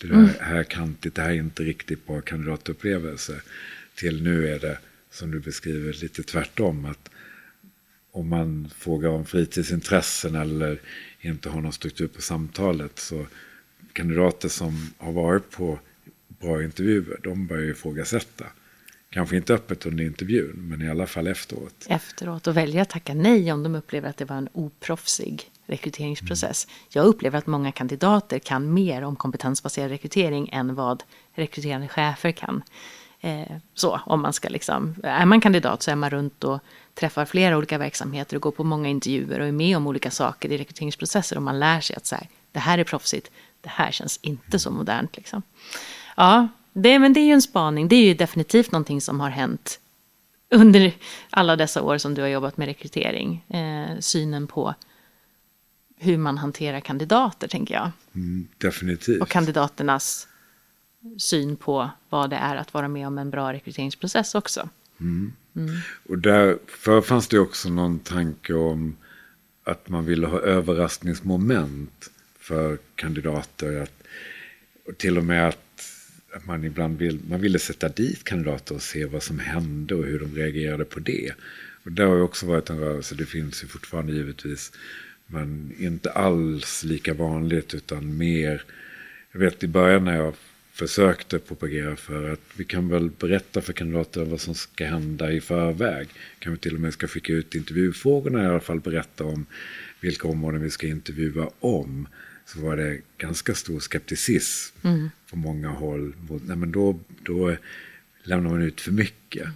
[0.00, 0.30] Det där mm.
[0.40, 3.40] här kantigt, det här är inte riktigt bra kandidatupplevelse.
[3.94, 4.78] Till nu är det,
[5.10, 6.84] som du beskriver, lite tvärtom.
[6.84, 7.10] Att
[8.10, 10.80] om man frågar om fritidsintressen eller
[11.20, 13.26] inte har någon struktur på samtalet så
[13.92, 15.78] kandidater som har varit på
[16.28, 18.44] bra intervjuer, de börjar ifrågasätta.
[19.10, 21.86] Kanske inte öppet under intervjun, men i alla fall efteråt.
[21.88, 26.64] Efteråt och välja att tacka nej om de upplever att det var en oproffsig rekryteringsprocess.
[26.64, 26.76] Mm.
[26.88, 31.02] Jag upplever att många kandidater kan mer om kompetensbaserad rekrytering än vad
[31.34, 32.62] rekryterande chefer kan.
[33.20, 36.60] Eh, så om man ska liksom, är man kandidat så är man runt och
[36.94, 40.52] träffar flera olika verksamheter och går på många intervjuer och är med om olika saker
[40.52, 43.90] i rekryteringsprocesser och man lär sig att så här, det här är proffsigt, det här
[43.90, 45.16] känns inte så modernt.
[45.16, 45.42] Liksom.
[46.16, 49.30] Ja, det, men det är ju en spaning, det är ju definitivt någonting som har
[49.30, 49.80] hänt
[50.50, 50.92] under
[51.30, 53.44] alla dessa år som du har jobbat med rekrytering.
[53.48, 54.74] Eh, synen på
[55.98, 57.90] hur man hanterar kandidater, tänker jag.
[58.14, 59.22] Mm, definitivt.
[59.22, 60.28] Och kandidaternas
[61.18, 64.68] syn på vad det är att vara med om en bra rekryteringsprocess också.
[65.00, 65.32] Mm.
[65.56, 65.74] Mm.
[66.08, 68.96] Och därför fanns det också någon tanke om
[69.64, 73.82] att man ville ha överraskningsmoment för kandidater.
[73.82, 74.02] Att,
[74.86, 75.92] och till och med att,
[76.34, 80.04] att man ibland vill, man ville sätta dit kandidater och se vad som hände och
[80.04, 81.32] hur de reagerade på det.
[81.84, 84.72] Och det har ju också varit en rörelse, det finns ju fortfarande givetvis
[85.26, 88.62] men inte alls lika vanligt utan mer.
[89.32, 90.34] Jag vet i början när jag
[90.72, 95.40] försökte propagera för att vi kan väl berätta för kandidater vad som ska hända i
[95.40, 96.08] förväg.
[96.38, 99.46] Kan vi till och med ska skicka ut intervjufrågorna i alla fall berätta om
[100.00, 102.08] vilka områden vi ska intervjua om.
[102.44, 105.10] Så var det ganska stor skepticism mm.
[105.30, 106.14] på många håll.
[106.44, 107.56] Nej, men då, då
[108.22, 109.48] lämnar man ut för mycket.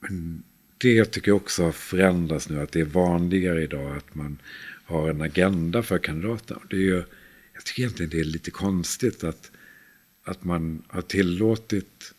[0.00, 0.42] Men
[0.78, 2.60] det tycker jag också har förändrats nu.
[2.60, 4.38] Att det är vanligare idag att man
[4.84, 6.60] har en agenda för kandidaterna.
[6.70, 7.04] Det är ju,
[7.54, 9.50] jag tycker egentligen det är lite konstigt att,
[10.24, 12.14] att man har tillåtit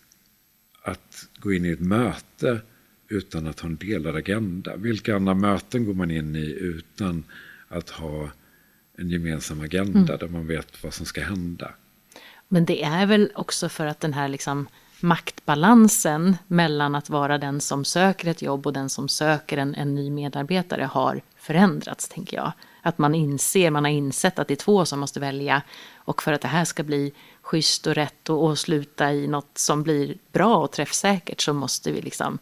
[0.81, 2.61] att gå in i ett möte
[3.07, 4.75] utan att ha en delad agenda.
[4.75, 7.23] Vilka andra möten går man in i utan
[7.67, 8.31] att ha
[8.97, 10.17] en gemensam agenda mm.
[10.19, 11.71] där man vet vad som ska hända?
[12.47, 14.67] Men det är väl också för att den här liksom
[14.99, 19.95] maktbalansen mellan att vara den som söker ett jobb och den som söker en, en
[19.95, 22.51] ny medarbetare har förändrats, tänker jag.
[22.81, 25.61] Att man inser, man har insett att det är två som måste välja.
[25.95, 29.57] Och för att det här ska bli schysst och rätt och, och sluta i något
[29.57, 32.39] som blir bra och träffsäkert så måste vi liksom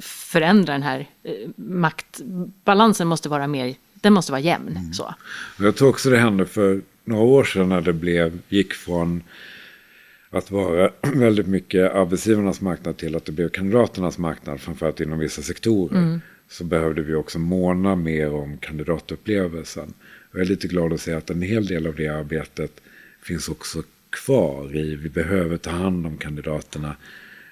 [0.00, 4.76] förändra den här eh, maktbalansen måste vara mer, den måste vara jämn.
[4.76, 4.92] Mm.
[4.92, 5.14] Så.
[5.58, 9.22] Jag tror också det hände för några år sedan när det blev, gick från
[10.32, 15.42] att vara väldigt mycket arbetsgivarnas marknad till att det blev kandidaternas marknad, framförallt inom vissa
[15.42, 15.98] sektorer.
[15.98, 16.20] Mm.
[16.48, 19.94] Så behövde vi också måna mer om kandidatupplevelsen.
[20.30, 22.80] Och jag är lite glad att se att en hel del av det arbetet
[23.22, 24.96] finns också kvar i.
[24.96, 26.96] Vi behöver ta hand om kandidaterna.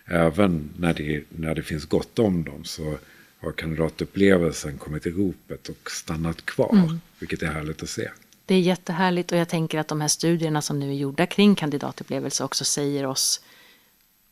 [0.05, 2.99] Även när det, när det finns gott om dem så
[3.38, 6.73] har kandidatupplevelsen kommit i ropet och stannat kvar.
[6.73, 7.01] Mm.
[7.19, 8.09] Vilket är härligt att se.
[8.51, 11.55] Det är jättehärligt och jag tänker att de här studierna som nu är gjorda kring
[11.55, 13.41] kandidatupplevelse också säger oss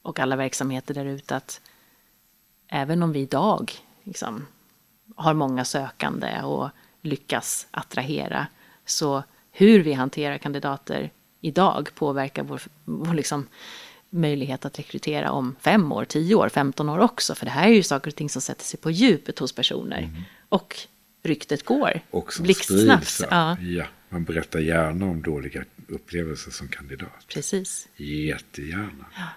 [0.03, 1.61] och alla verksamheter där ute att
[2.69, 3.73] även om vi idag
[4.05, 4.47] liksom,
[5.17, 6.69] har många sökande och
[7.03, 8.47] lyckas attrahera
[8.87, 13.47] så hur vi hanterar kandidater idag påverkar vår, vår liksom,
[14.11, 17.35] möjlighet att rekrytera om fem år, tio år, femton år också.
[17.35, 19.99] För det här är ju saker och ting som sätter sig på djupet hos personer.
[19.99, 20.23] Mm.
[20.49, 20.77] Och
[21.23, 22.01] ryktet går.
[22.11, 23.21] Och som blixtsnabbt.
[23.31, 23.57] Ja.
[23.61, 23.85] ja.
[24.09, 27.27] Man berättar gärna om dåliga upplevelser som kandidat.
[27.29, 27.89] Precis.
[27.97, 29.07] Jättegärna.
[29.17, 29.29] Ja.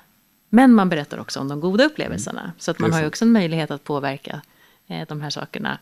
[0.49, 2.41] Men man berättar också om de goda upplevelserna.
[2.41, 2.51] Mm.
[2.57, 4.41] Så att man har ju också en möjlighet att påverka
[4.88, 5.79] eh, de här sakerna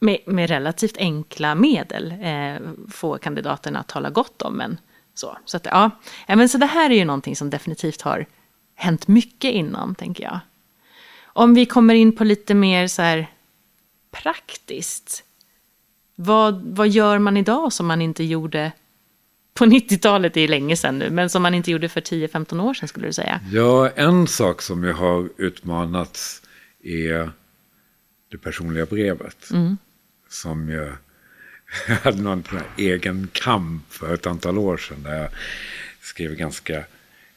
[0.00, 2.14] med, med relativt enkla medel.
[2.22, 4.78] Eh, få kandidaterna att tala gott om en.
[5.14, 5.90] Så, så, att, ja.
[6.26, 8.26] men så det här är ju någonting som definitivt har
[8.74, 10.40] hänt mycket inom, tänker jag.
[11.24, 13.26] Om vi kommer in på lite mer så här
[14.10, 15.24] praktiskt.
[16.24, 18.72] Vad, vad gör man idag som man inte gjorde
[19.54, 22.74] på 90-talet, det är länge sedan nu, men som man inte gjorde för 10-15 år
[22.74, 23.40] sedan skulle du säga?
[23.52, 26.42] Ja, en sak som jag har utmanats
[26.82, 27.30] är
[28.30, 29.50] det personliga brevet.
[29.50, 29.76] Mm.
[30.28, 30.92] Som jag
[32.02, 32.44] hade någon
[32.76, 35.02] egen kamp för ett antal år sedan.
[35.02, 35.28] Där jag
[36.00, 36.84] skrev ganska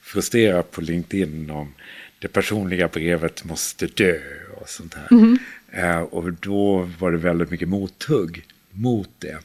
[0.01, 1.73] frustrerat på LinkedIn om
[2.19, 4.19] det personliga brevet måste dö
[4.61, 5.07] och sånt här.
[5.11, 5.39] Mm.
[5.77, 9.39] Uh, och då var det väldigt mycket mothugg mot det.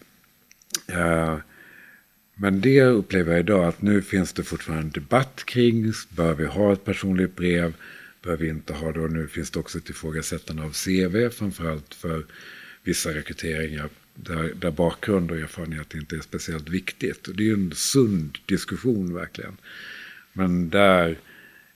[0.86, 1.38] Eh,
[2.34, 5.92] men det upplever jag idag att nu finns det fortfarande en debatt kring.
[6.08, 7.74] Bör vi ha ett personligt brev?
[8.22, 9.00] Bör vi inte ha det?
[9.00, 12.24] Och nu finns det också ett ifrågasättande av CV, framförallt för
[12.82, 17.28] vissa rekryteringar där, där bakgrund och erfarenhet inte är speciellt viktigt.
[17.28, 19.56] Och det är ju en sund diskussion verkligen.
[20.32, 21.18] Men där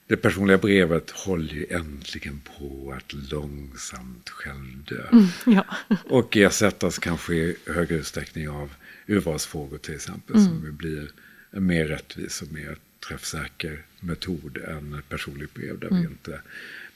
[0.06, 5.08] det personliga brevet håller ju äntligen på att långsamt självdö.
[5.12, 5.66] Mm, ja.
[6.08, 8.74] och ersättas kanske i högre utsträckning av
[9.06, 10.36] urvalsfrågor till exempel.
[10.36, 10.48] Mm.
[10.48, 11.10] Som blir
[11.50, 12.76] en mer rättvis och mer
[13.08, 15.78] träffsäker metod än ett personligt brev.
[15.78, 16.02] Där mm.
[16.02, 16.40] vi inte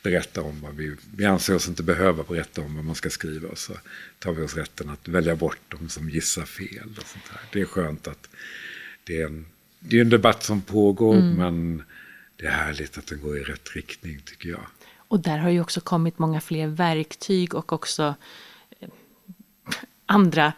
[0.02, 0.96] berätta om vad vi...
[1.16, 3.48] Vi anser oss inte behöva berätta om vad man ska skriva.
[3.54, 3.72] Så
[4.18, 6.88] tar vi oss rätten att välja bort de som gissar fel.
[6.98, 7.40] Och sånt här.
[7.52, 8.28] Det är skönt att
[9.04, 9.46] det är en,
[9.80, 11.16] det är en debatt som pågår.
[11.16, 11.34] Mm.
[11.34, 11.82] Men
[12.38, 14.66] det är härligt att den går i rätt riktning tycker jag.
[14.96, 18.14] Och där har ju också kommit många fler verktyg och också
[18.80, 18.88] eh,
[20.06, 20.52] andra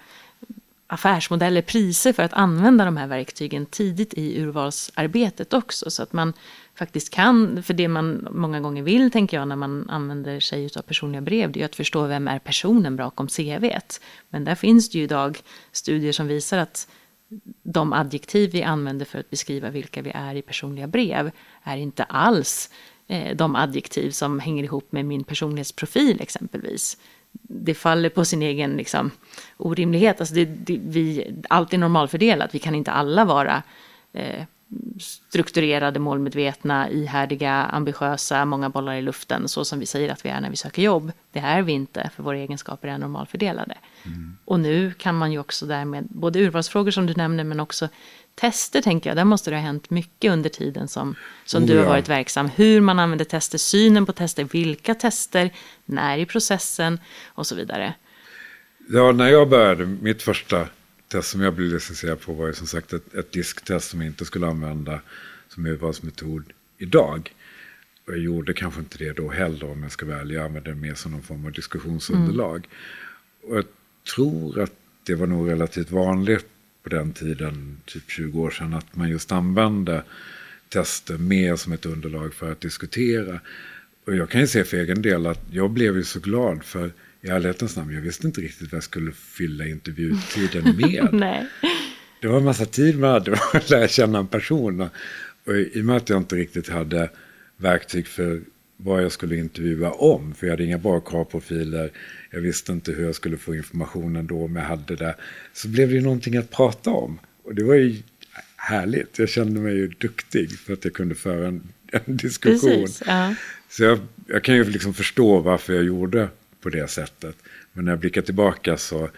[0.87, 5.91] affärsmodeller, priser för att använda de här verktygen tidigt i urvalsarbetet också.
[5.91, 6.33] Så att man
[6.75, 10.83] faktiskt kan, för det man många gånger vill tänker jag när man använder sig av
[10.83, 14.01] personliga brev, det är att förstå vem är personen bakom CVet.
[14.29, 15.39] Men där finns det ju idag
[15.73, 16.89] studier som visar att
[17.63, 21.31] de adjektiv vi använder för att beskriva vilka vi är i personliga brev
[21.63, 22.71] är inte alls
[23.07, 26.97] eh, de adjektiv som hänger ihop med min personlighetsprofil exempelvis
[27.43, 29.11] det faller på sin egen liksom,
[29.57, 30.21] orimlighet.
[30.21, 33.63] Alltså det, det, vi, allt är normalfördelat, vi kan inte alla vara
[34.13, 34.45] eh,
[34.99, 40.41] strukturerade, målmedvetna, ihärdiga, ambitiösa, många bollar i luften, så som vi säger att vi är
[40.41, 41.13] när vi söker jobb.
[41.33, 43.75] Det är vi inte, för våra egenskaper är normalfördelade.
[44.07, 44.37] Mm.
[44.45, 47.89] Och nu kan man ju också därmed, både urvalsfrågor som du nämner, men också
[48.35, 51.79] tester tänker jag, där måste det ha hänt mycket under tiden som, som oh, du
[51.79, 52.49] har varit verksam.
[52.49, 55.51] Hur man använder tester, synen på tester, vilka tester,
[55.85, 57.95] när i processen och så vidare.
[58.89, 60.67] Ja, när jag började, mitt första
[61.11, 64.07] test som jag blev licensierad på var ju som sagt ett, ett disktest som jag
[64.07, 65.01] inte skulle använda
[65.49, 66.45] som urvalsmetod
[66.79, 67.35] idag.
[68.05, 70.39] Och jag gjorde kanske inte det då heller om jag ska välja.
[70.39, 72.57] Jag använde det mer som någon form av diskussionsunderlag.
[72.57, 73.51] Mm.
[73.51, 73.65] Och jag
[74.15, 74.73] tror att
[75.05, 76.47] det var nog relativt vanligt
[76.83, 80.03] på den tiden, typ 20 år sedan, att man just använde
[80.69, 83.41] tester mer som ett underlag för att diskutera.
[84.05, 86.93] Och jag kan ju se för egen del att jag blev ju så glad för
[87.23, 91.09] i ärlighetens namn, jag visste inte riktigt vad jag skulle fylla intervjutiden med.
[91.13, 91.47] Nej.
[92.21, 94.89] Det var en massa tid man hade att lära känna en person.
[95.47, 97.11] Och i och med att jag inte riktigt hade
[97.57, 98.41] verktyg för
[98.77, 101.91] vad jag skulle intervjua om, för jag hade inga bra kravprofiler,
[102.31, 105.15] jag visste inte hur jag skulle få informationen då om jag hade det,
[105.53, 107.19] så blev det ju någonting att prata om.
[107.45, 107.97] Och det var ju
[108.57, 112.71] härligt, jag kände mig ju duktig för att jag kunde föra en, en diskussion.
[112.71, 113.35] Precis, ja.
[113.69, 116.29] Så jag, jag kan ju liksom förstå varför jag gjorde
[116.61, 117.37] på det sättet.
[117.73, 119.11] Men när jag blickar tillbaka så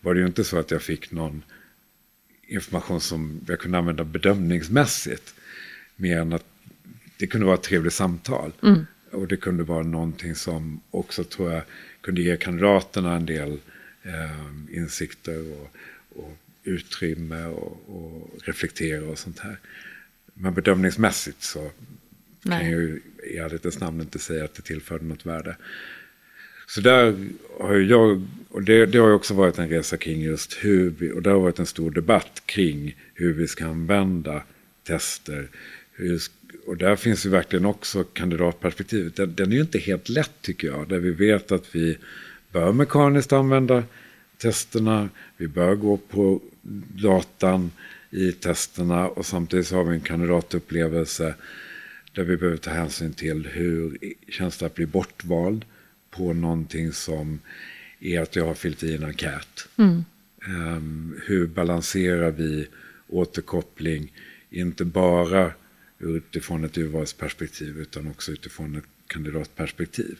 [0.00, 1.42] var det ju inte så att jag fick någon
[2.42, 5.34] information som jag kunde använda bedömningsmässigt.
[5.96, 6.44] Mer än att
[7.16, 8.52] det kunde vara ett trevligt samtal.
[8.62, 8.86] Mm.
[9.10, 11.62] Och det kunde vara någonting som också tror jag
[12.00, 13.58] kunde ge kandidaterna en del
[14.02, 15.76] eh, insikter och,
[16.08, 19.58] och utrymme och, och, reflektera och sånt här.
[20.34, 21.70] Men bedömningsmässigt så
[22.42, 22.60] Nej.
[22.60, 25.56] kan jag ju i ärlighetens namn inte säga att det tillförde något värde.
[26.74, 27.16] Så där
[27.60, 31.22] har jag, och det, det har också varit en resa kring just hur vi, och
[31.22, 34.42] det har varit en stor debatt kring hur vi ska använda
[34.86, 35.48] tester.
[35.92, 36.20] Hur,
[36.66, 39.16] och där finns ju verkligen också kandidatperspektivet.
[39.16, 41.98] Den, den är ju inte helt lätt tycker jag, där vi vet att vi
[42.52, 43.84] bör mekaniskt använda
[44.38, 46.40] testerna, vi bör gå på
[47.02, 47.70] datan
[48.10, 51.34] i testerna och samtidigt så har vi en kandidatupplevelse
[52.12, 55.64] där vi behöver ta hänsyn till hur känns det att bli bortvald
[56.10, 57.40] på någonting som
[58.00, 59.68] är att jag har fyllt i en enkät.
[59.76, 60.04] Mm.
[60.48, 62.66] Um, hur balanserar vi
[63.08, 64.12] återkoppling,
[64.50, 65.52] inte bara
[65.98, 70.18] utifrån ett urvalsperspektiv utan också utifrån ett kandidatperspektiv.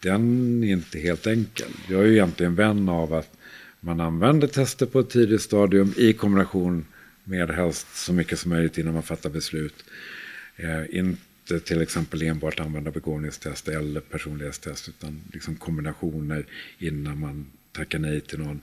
[0.00, 1.70] Den är inte helt enkel.
[1.88, 3.36] Jag är egentligen vän av att
[3.80, 6.84] man använder tester på ett tidigt stadium i kombination
[7.24, 9.84] med helst så mycket som möjligt innan man fattar beslut.
[10.56, 10.98] Eh,
[11.50, 16.46] inte till exempel enbart använda begåvningstest eller personlighetstest utan liksom kombinationer
[16.78, 18.60] innan man tackar nej till någon.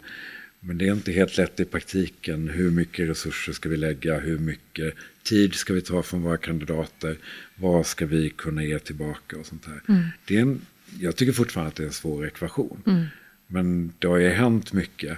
[0.59, 2.49] Men det är inte helt lätt i praktiken.
[2.49, 4.19] Hur mycket resurser ska vi lägga?
[4.19, 4.93] Hur mycket
[5.23, 7.17] tid ska vi ta från våra kandidater?
[7.55, 9.81] Vad ska vi kunna ge tillbaka och sånt här?
[9.89, 10.03] Mm.
[10.25, 10.61] Det är en,
[10.99, 12.83] jag tycker fortfarande att det är en svår ekvation.
[12.85, 13.05] Mm.
[13.47, 15.17] Men det har ju hänt mycket.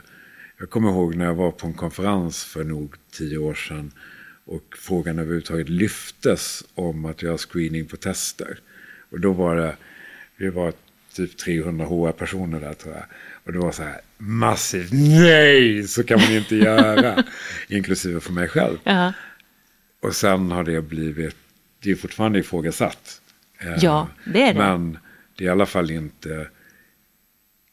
[0.58, 3.92] Jag kommer ihåg när jag var på en konferens för nog tio år sedan
[4.46, 8.60] och frågan överhuvudtaget lyftes om att göra screening på tester.
[9.10, 9.76] Och då var det,
[10.36, 10.74] vi var
[11.14, 13.06] typ 300 HR-personer där tror jag.
[13.44, 17.24] Och det var så här massivt, nej, så kan man inte göra.
[17.68, 18.78] Inklusive för mig själv.
[18.84, 19.14] Ja.
[20.00, 21.36] Och sen har det blivit,
[21.80, 23.22] det är fortfarande ifrågasatt.
[23.60, 24.60] Eh, ja, det är det.
[24.60, 24.98] Men
[25.36, 26.48] det är i alla fall inte,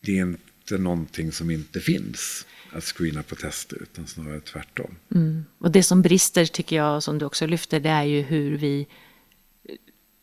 [0.01, 4.97] det är inte någonting som inte finns att screena på tester, utan snarare tvärtom.
[5.15, 5.45] Mm.
[5.59, 8.87] Och det som brister, tycker jag, som du också lyfter, det är ju hur vi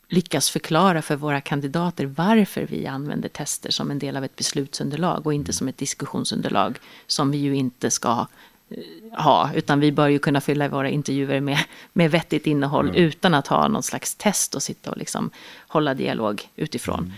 [0.09, 5.25] lyckas förklara för våra kandidater varför vi använder tester som en del av ett beslutsunderlag
[5.25, 8.27] och inte som ett diskussionsunderlag som vi ju inte ska
[8.69, 11.59] eh, ha, utan vi bör ju kunna fylla våra intervjuer med,
[11.93, 13.01] med vettigt innehåll mm.
[13.01, 15.29] utan att ha någon slags test och sitta och liksom
[15.67, 16.99] hålla dialog utifrån.
[16.99, 17.11] Mm.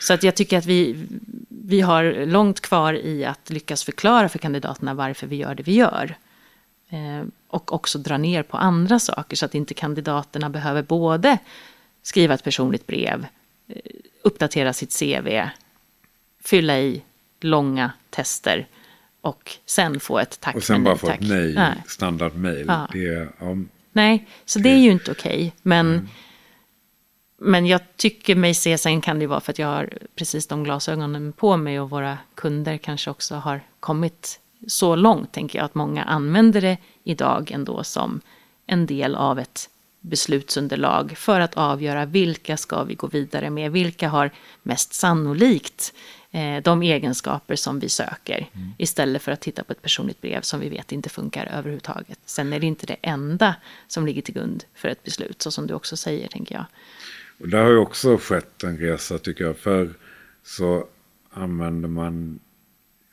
[0.00, 1.06] Så att jag tycker att vi,
[1.48, 5.74] vi har långt kvar i att lyckas förklara för kandidaterna varför vi gör det vi
[5.74, 6.16] gör.
[6.88, 11.38] Eh, och också dra ner på andra saker så att inte kandidaterna behöver både
[12.02, 13.26] skriva ett personligt brev,
[13.68, 13.76] eh,
[14.22, 15.50] uppdatera sitt CV,
[16.44, 17.02] fylla i
[17.40, 18.66] långa tester
[19.20, 20.56] och sen få ett tack.
[20.56, 21.82] Och sen bara få ett nej, nej.
[21.86, 22.64] standardmail.
[22.68, 22.88] Ja.
[22.92, 25.36] Det, um, nej, så det är ju inte okej.
[25.36, 26.08] Okay, men, mm.
[27.38, 30.64] Men jag tycker mig se, sen kan det vara för att jag har precis de
[30.64, 35.74] glasögonen på mig och våra kunder kanske också har kommit så långt, tänker jag, att
[35.74, 38.20] många använder det idag ändå som
[38.66, 39.70] en del av ett
[40.00, 44.30] beslutsunderlag för att avgöra vilka ska vi gå vidare med, vilka har
[44.62, 45.92] mest sannolikt
[46.30, 48.48] eh, de egenskaper som vi söker.
[48.52, 48.74] Mm.
[48.78, 52.18] Istället för att titta på ett personligt brev som vi vet inte funkar överhuvudtaget.
[52.24, 53.54] Sen är det inte det enda
[53.88, 56.64] som ligger till grund för ett beslut, så som du också säger, tänker jag.
[57.38, 59.56] Och där har ju också skett en resa, tycker jag.
[59.56, 59.94] Förr
[60.42, 60.88] så
[61.30, 62.38] använde man,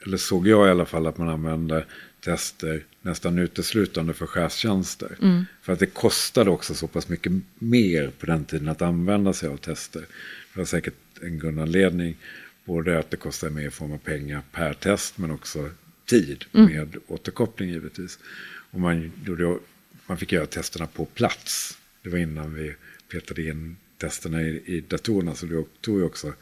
[0.05, 1.85] eller såg jag i alla fall att man använde
[2.19, 5.17] tester nästan uteslutande för chefstjänster.
[5.21, 5.45] Mm.
[5.61, 9.49] För att det kostade också så pass mycket mer på den tiden att använda sig
[9.49, 10.01] av tester.
[10.53, 12.17] Det var säkert en grundanledning.
[12.65, 15.69] Både att det kostade mer i form av pengar per test men också
[16.05, 16.65] tid mm.
[16.65, 18.19] med återkoppling givetvis.
[18.71, 19.57] Och man, gjorde,
[20.05, 21.77] man fick göra testerna på plats.
[22.01, 22.75] Det var innan vi
[23.11, 26.33] petade in testerna i, i datorerna så det tog ju också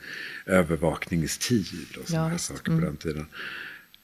[0.46, 2.82] övervakningstid och sådana ja, saker mm.
[2.82, 3.26] på den tiden.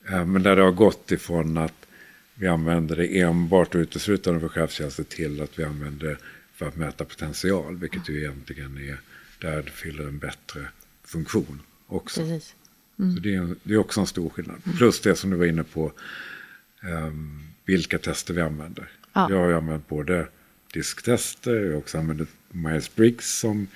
[0.08, 1.86] Eh, men där det har gått ifrån att
[2.34, 6.18] vi använder det enbart och uteslutande för chefstjänster till att vi använder
[6.54, 9.00] för att mäta potential, vilket ju egentligen är
[9.40, 10.68] där det fyller en bättre
[11.04, 12.20] funktion också.
[12.20, 12.54] Precis.
[12.96, 14.56] Så det är, det är också en stor skillnad.
[14.78, 15.92] Plus det som du var inne på,
[16.82, 18.90] ehm, vilka tester vi använder.
[19.12, 19.30] Ja.
[19.30, 20.28] Jag har använt både
[20.72, 23.68] disktester, jag har också använt Myers-Briggs som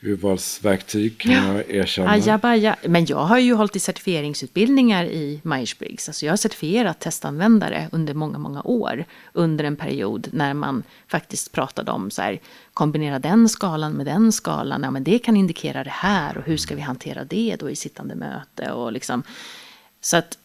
[0.00, 1.54] urvalsverktyg kan Ja.
[1.54, 2.10] jag erkänna.
[2.10, 2.76] Ajabaja.
[2.86, 6.08] Men jag har ju hållit i certifieringsutbildningar i Myers-Briggs.
[6.08, 9.04] Alltså jag har certifierat testanvändare under många, många år.
[9.32, 12.40] Under en period när man faktiskt pratade om så här,
[12.74, 14.82] kombinera den skalan med den skalan.
[14.82, 17.76] Ja, men det kan indikera det här och hur ska vi hantera det då i
[17.76, 19.22] sittande möte och liksom.
[20.00, 20.38] Så att,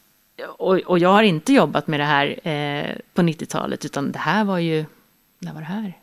[0.58, 4.44] och, och jag har inte jobbat med det här eh, på 90-talet utan det här
[4.44, 4.86] var ju,
[5.40, 5.94] när var det här?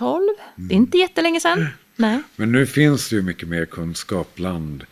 [0.00, 0.22] 2012?
[0.56, 1.66] Det är inte jättelänge sedan.
[1.96, 2.22] Nej.
[2.36, 4.84] Men nu finns det ju mycket mer kunskap bland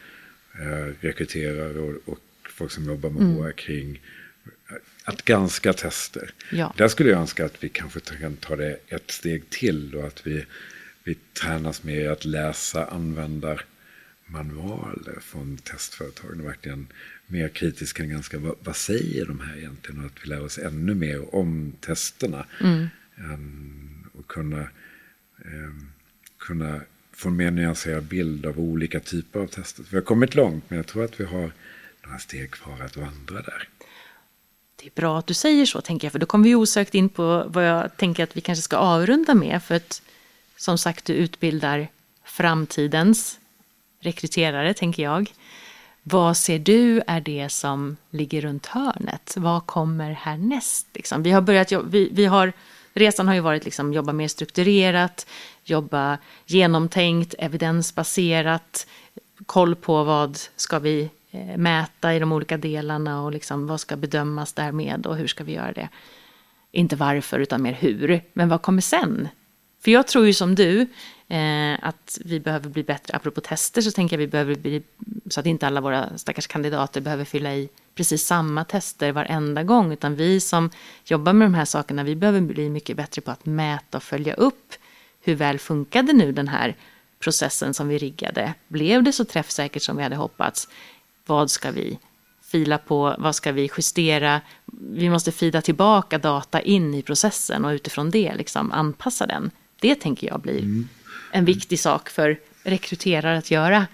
[0.61, 2.18] eh, rekryterare och, och
[2.50, 4.00] folk som jobbar med HR kring
[5.04, 6.30] att granska tester.
[6.50, 6.74] Ja.
[6.76, 10.26] Där skulle jag önska att vi kanske kan ta det ett steg till och att
[10.26, 10.44] vi,
[11.04, 16.86] vi tränas mer i att läsa användarmanualer från testföretagen och verkligen
[17.26, 20.59] mer kritiskt kan ganska vad, vad säger de här egentligen och att vi lär oss
[20.59, 22.46] ännu mer om testerna.
[23.16, 24.68] Ehm, och kunna
[25.45, 25.93] Ehm,
[26.39, 26.80] kunna
[27.12, 29.84] få en mer nyanserad bild av olika typer av tester.
[29.91, 31.53] Vi har kommit långt, men jag tror att vi har
[32.05, 33.68] några steg kvar att vandra där.
[34.76, 37.09] Det är bra att du säger så, tänker jag, för då kommer vi osökt in
[37.09, 39.62] på vad jag tänker att vi kanske ska avrunda med.
[39.62, 40.03] För att
[40.57, 41.89] som sagt, du utbildar
[42.24, 43.39] framtidens
[44.01, 45.32] rekryterare, tänker jag.
[46.03, 49.34] Vad ser du är det som ligger runt hörnet?
[49.36, 50.86] Vad kommer härnäst?
[50.95, 51.22] Liksom?
[51.22, 52.53] Vi har börjat, vi, vi har,
[52.99, 55.26] resan har ju varit liksom jobba mer strukturerat,
[55.64, 58.86] jobba genomtänkt, evidensbaserat,
[59.46, 63.96] koll på vad ska vi eh, mäta i de olika delarna och liksom vad ska
[63.96, 65.88] bedömas därmed och hur ska vi göra det.
[66.72, 68.20] Inte varför utan mer hur.
[68.32, 69.28] Men vad kommer sen?
[69.80, 70.86] För jag tror ju som du
[71.29, 73.16] eh, att vi behöver bli bättre.
[73.16, 74.83] Apropå tester så tänker jag vi behöver bli
[75.29, 79.93] så att inte alla våra stackars kandidater behöver fylla i precis samma tester varenda gång.
[79.93, 80.70] Utan vi som
[81.05, 84.35] jobbar med de här sakerna, vi behöver bli mycket bättre på att mäta och följa
[84.35, 84.74] upp
[85.20, 86.76] hur väl funkade nu den här
[87.18, 88.55] processen som vi riggade?
[88.68, 90.68] Blev det så träffsäkert som vi hade hoppats?
[91.26, 91.99] Vad ska vi
[92.43, 93.14] fila på?
[93.18, 94.41] Vad ska vi justera?
[94.91, 99.51] Vi måste fida tillbaka data in i processen och utifrån det liksom anpassa den.
[99.81, 100.89] Det tänker jag blir mm
[101.31, 103.87] en viktig sak för rekryterare att göra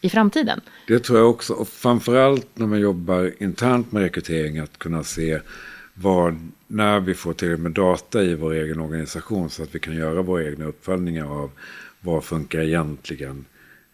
[0.00, 0.60] i framtiden.
[0.86, 1.52] Det tror jag också.
[1.52, 5.40] Och framförallt när man jobbar internt med rekrytering att kunna se
[5.94, 9.94] vad, när vi får tillräckligt med data i vår egen organisation så att vi kan
[9.94, 11.50] göra våra egna uppföljningar av
[12.00, 13.44] vad funkar egentligen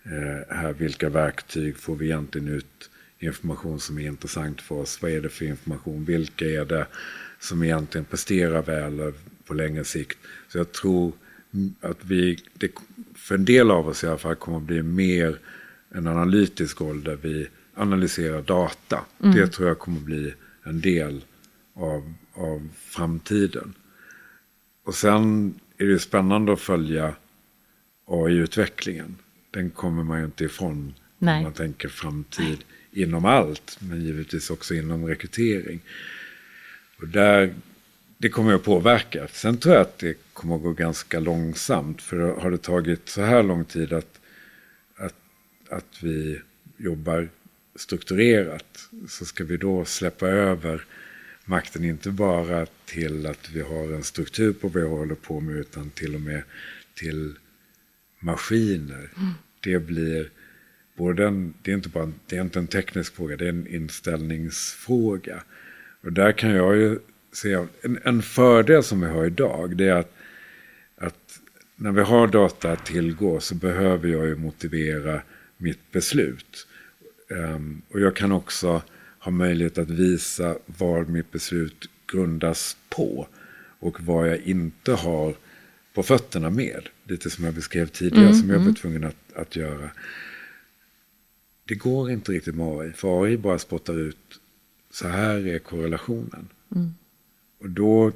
[0.02, 5.10] eh, här, vilka verktyg får vi egentligen ut information som är intressant för oss, vad
[5.10, 6.86] är det för information, vilka är det
[7.40, 9.12] som egentligen presterar väl
[9.46, 10.18] på längre sikt.
[10.48, 11.12] Så jag tror
[11.80, 12.70] att vi, det,
[13.14, 15.38] för en del av oss i alla fall, kommer att bli mer
[15.90, 19.04] en analytisk roll där vi analyserar data.
[19.18, 20.34] Det tror jag kommer att bli
[20.64, 21.24] en del
[21.74, 23.74] av, av framtiden.
[24.84, 27.14] Och sen är det spännande att följa
[28.06, 29.16] AI-utvecklingen.
[29.50, 31.36] Den kommer man ju inte ifrån Nej.
[31.36, 32.58] om man tänker framtid
[32.92, 35.80] inom allt, men givetvis också inom rekrytering.
[37.00, 37.54] Och där,
[38.18, 39.28] det kommer att påverka.
[39.32, 43.22] Sen tror jag att det kommer att gå ganska långsamt, för har det tagit så
[43.22, 44.20] här lång tid att,
[44.96, 45.14] att,
[45.68, 46.40] att vi
[46.76, 47.28] jobbar
[47.76, 50.84] strukturerat, så ska vi då släppa över
[51.44, 55.56] makten inte bara till att vi har en struktur på vad vi håller på med,
[55.56, 56.42] utan till och med
[56.94, 57.34] till
[58.18, 59.10] maskiner.
[59.60, 60.30] Det blir
[60.96, 63.66] både en, det är inte bara det är inte en teknisk fråga, det är en
[63.66, 65.42] inställningsfråga.
[66.00, 66.98] Och där kan jag ju
[67.32, 70.17] se, en, en fördel som vi har idag, det är att,
[70.98, 71.40] att
[71.76, 75.22] när vi har data att tillgå så behöver jag ju motivera
[75.56, 76.66] mitt beslut.
[77.28, 78.82] Um, och jag kan också
[79.18, 83.26] ha möjlighet att visa vad mitt beslut grundas på.
[83.80, 85.34] Och vad jag inte har
[85.94, 86.88] på fötterna med.
[87.04, 89.90] Lite som jag beskrev tidigare, som jag var tvungen att, att göra.
[91.64, 94.40] Det går inte riktigt med AI, för AI bara spottar ut
[94.90, 96.48] så här är korrelationen.
[97.60, 98.12] Och då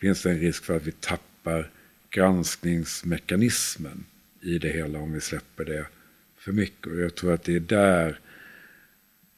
[0.00, 1.70] finns det en risk för att vi tappar
[2.10, 4.04] granskningsmekanismen
[4.40, 5.86] i det hela om vi släpper det
[6.38, 6.86] för mycket.
[6.86, 8.20] Och jag tror att det är där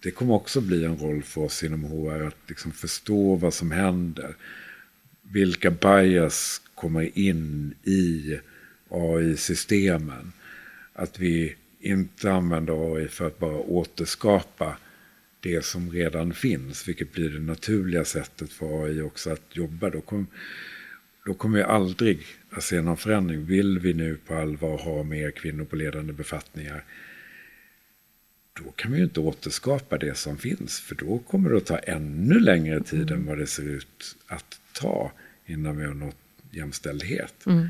[0.00, 3.70] det kommer också bli en roll för oss inom HR att liksom förstå vad som
[3.70, 4.34] händer.
[5.22, 8.38] Vilka bias kommer in i
[8.88, 10.32] AI-systemen.
[10.92, 14.76] Att vi inte använder AI för att bara återskapa
[15.40, 20.00] det som redan finns, vilket blir det naturliga sättet för AI också att jobba, då,
[20.00, 20.26] kom,
[21.24, 23.44] då kommer vi aldrig att se någon förändring.
[23.44, 26.84] Vill vi nu på allvar ha mer kvinnor på ledande befattningar,
[28.52, 31.78] då kan vi ju inte återskapa det som finns, för då kommer det att ta
[31.78, 35.12] ännu längre tid än vad det ser ut att ta
[35.46, 36.16] innan vi har nått
[36.50, 37.46] jämställdhet.
[37.46, 37.68] Mm.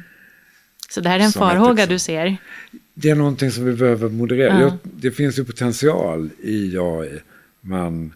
[0.91, 2.37] Så det här är en Som farhåga du ser?
[2.95, 4.53] Det är någonting som vi behöver moderera.
[4.53, 4.61] Ja.
[4.61, 7.21] Jag, det finns ju potential i AI,
[7.61, 8.13] men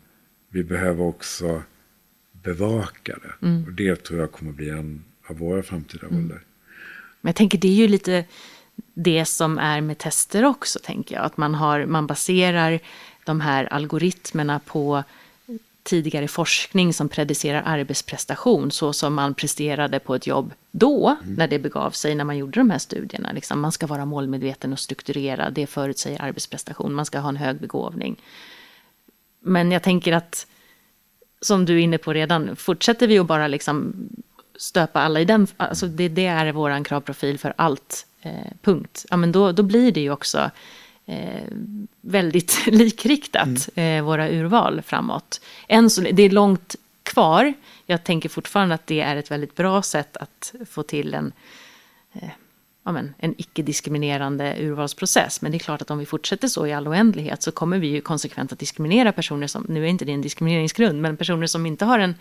[0.49, 1.63] vi behöver också
[2.33, 3.47] bevaka det.
[3.47, 3.65] Mm.
[3.65, 6.41] Och det tror jag kommer bli en av våra framtida roller.
[7.23, 8.25] Men jag tänker det är ju lite
[8.95, 11.25] det som är med tester också, tänker jag.
[11.25, 12.81] Att man, har, man baserar
[13.25, 15.05] de här algoritmerna på
[15.83, 21.59] tidigare forskning som predicerar arbetsprestation, så som man presterade på ett jobb då, när det
[21.59, 23.33] begav sig, när man gjorde de här studierna.
[23.33, 27.61] Liksom, man ska vara målmedveten och strukturerad, det förutsäger arbetsprestation, man ska ha en hög
[27.61, 28.21] begåvning.
[29.41, 30.47] Men jag tänker att,
[31.41, 33.95] som du är inne på redan, fortsätter vi att bara liksom
[34.63, 39.07] stöpa alla i den, alltså det, det är vår kravprofil för allt, eh, punkt.
[39.11, 40.51] Ja, men då, då blir det ju också
[41.07, 41.43] eh,
[42.01, 45.41] väldigt likriktat, eh, våra urval framåt.
[45.69, 47.53] Än så, det är långt kvar.
[47.87, 51.33] Jag tänker fortfarande att det är ett väldigt bra sätt att få till en,
[52.13, 52.31] eh,
[52.85, 55.43] ja, men, en icke-diskriminerande urvalsprocess.
[55.43, 57.87] Men det är klart att om vi fortsätter så i all oändlighet så kommer vi
[57.87, 61.67] ju konsekvent att diskriminera personer som, nu är inte det en diskrimineringsgrund, men personer som
[61.67, 62.15] inte har en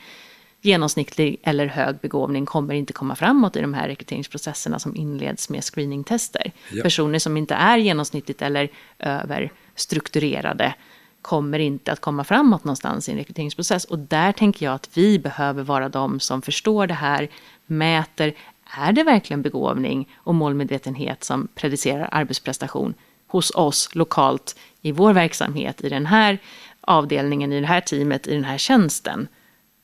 [0.62, 5.64] genomsnittlig eller hög begåvning kommer inte komma framåt i de här rekryteringsprocesserna som inleds med
[5.64, 6.52] screeningtester.
[6.72, 6.84] Ja.
[6.84, 10.74] Personer som inte är genomsnittligt eller överstrukturerade
[11.22, 13.86] kommer inte att komma framåt någonstans i en rekryteringsprocess.
[13.86, 17.30] Och där tänker jag att vi behöver vara de som förstår det här,
[17.66, 18.34] mäter,
[18.78, 22.94] är det verkligen begåvning och målmedvetenhet som predicerar arbetsprestation
[23.28, 26.38] hos oss lokalt i vår verksamhet, i den här
[26.82, 29.28] avdelningen, i det här teamet, i den här tjänsten.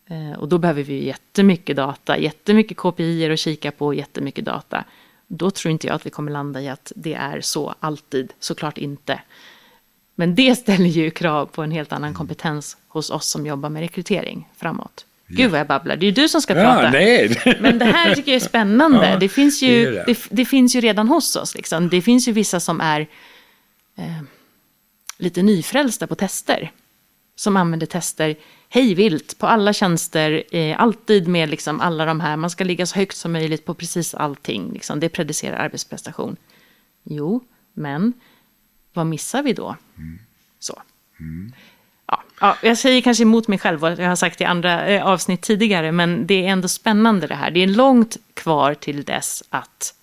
[0.08, 4.84] Eh, Och då behöver vi jättemycket data, jättemycket KPI att kika på, jättemycket data.
[5.28, 8.78] Då tror inte jag att vi kommer landa i att det är så alltid, såklart
[8.78, 9.22] inte.
[10.16, 13.82] Men det ställer ju krav på en helt annan kompetens hos oss som jobbar med
[13.82, 15.05] rekrytering framåt.
[15.30, 16.84] Gud vad jag babblar, det är ju du som ska prata.
[16.84, 17.41] Ja, nej.
[17.60, 19.10] Men det här tycker jag är spännande.
[19.10, 20.03] Ja, det, finns det ju, är det.
[20.08, 20.18] det.
[20.30, 21.55] Det, finns ju redan hos oss.
[21.55, 21.89] Liksom.
[21.89, 23.01] Det finns ju vissa som är
[23.97, 24.22] eh,
[25.18, 26.72] lite nyfrälsta på tester.
[27.36, 28.36] Som använder tester
[28.70, 32.86] hej vilt på alla tjänster, eh, alltid med liksom alla de här, man ska ligga
[32.86, 34.74] så högt som möjligt på precis allting.
[34.74, 34.99] Liksom.
[34.99, 36.38] Det predicerar arbetsprestation.
[37.03, 37.43] Jo,
[37.74, 38.13] men
[38.93, 39.76] vad missar vi då?
[40.59, 40.82] Så.
[42.07, 45.05] Ja, ja, jag säger kanske emot mig själv vad jag har sagt i andra eh,
[45.05, 47.51] avsnitt tidigare, men det är ändå spännande det här.
[47.51, 49.93] Det är långt kvar till dess att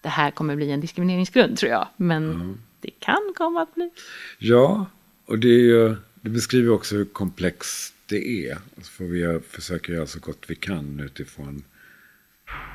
[0.00, 1.88] det här kommer bli en diskrimineringsgrund, tror jag.
[1.96, 3.90] Men det kan komma att bli.
[4.38, 4.86] Ja,
[5.26, 8.58] och det, är ju, det beskriver också hur komplext det är.
[8.82, 11.64] Så får vi försöka göra så gott vi kan utifrån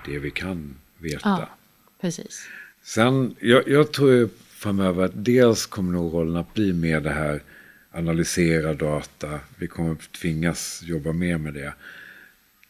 [0.05, 1.19] det vi kan veta.
[1.23, 1.57] Ja,
[2.01, 2.47] precis.
[2.83, 7.41] Sen, jag, jag tror framöver att dels kommer nog rollen att bli mer det här
[7.91, 9.39] analysera data.
[9.57, 11.73] Vi kommer tvingas jobba mer med det.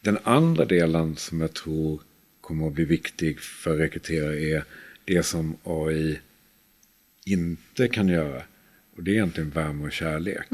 [0.02, 2.02] Den andra delen som jag tror
[2.42, 4.64] kommer att bli viktig för rekryterare är
[5.06, 6.20] det som AI
[7.26, 8.44] inte kan göra.
[8.96, 10.48] Och det är egentligen värme och kärlek.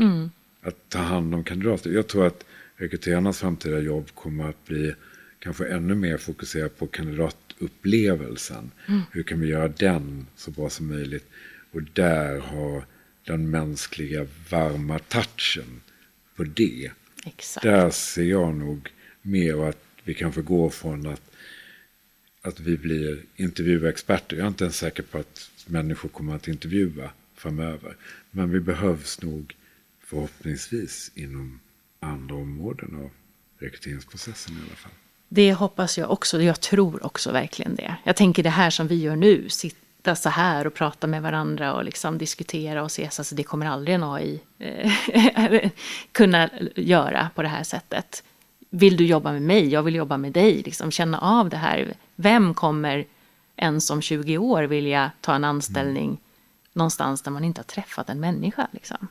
[0.62, 1.92] Att ta hand om kandidater.
[1.92, 4.96] Jag tror att rekryterarnas framtida jobb kommer att bli
[5.40, 8.72] kanske ännu mer fokuserat på kandidatupplevelsen.
[9.12, 11.30] Hur kan vi göra den så bra som möjligt?
[11.72, 12.84] Och där ha
[13.26, 15.82] den mänskliga varma touchen
[16.36, 16.92] på det.
[17.26, 17.64] Exakt.
[17.64, 18.90] Där ser jag nog
[19.22, 21.32] mer att vi kanske går från att,
[22.42, 24.38] att vi blir intervjuexperter.
[24.38, 27.12] Jag är inte ens säker på att människor kommer att intervjua
[27.42, 27.96] framöver.
[28.32, 29.56] Men vi behövs nog
[30.00, 31.60] förhoppningsvis inom
[32.00, 33.10] andra områden av
[33.60, 34.92] rekryteringsprocessen i alla fall.
[35.30, 36.42] Det hoppas jag också.
[36.42, 37.96] Jag tror också verkligen det.
[38.04, 41.74] Jag tänker det här som vi gör nu, sitta så här och prata med varandra
[41.74, 45.72] och liksom diskutera och ses, alltså det kommer aldrig en AI eh,
[46.12, 48.24] kunna göra på det här sättet.
[48.70, 49.68] Vill du jobba med mig?
[49.68, 50.62] Jag vill jobba med dig.
[50.66, 51.94] Liksom känna av det här.
[52.16, 53.06] Vem kommer
[53.56, 56.18] ens om 20 år vilja ta en anställning
[56.74, 58.68] någonstans där man inte har träffat en människa?
[58.72, 59.08] Liksom?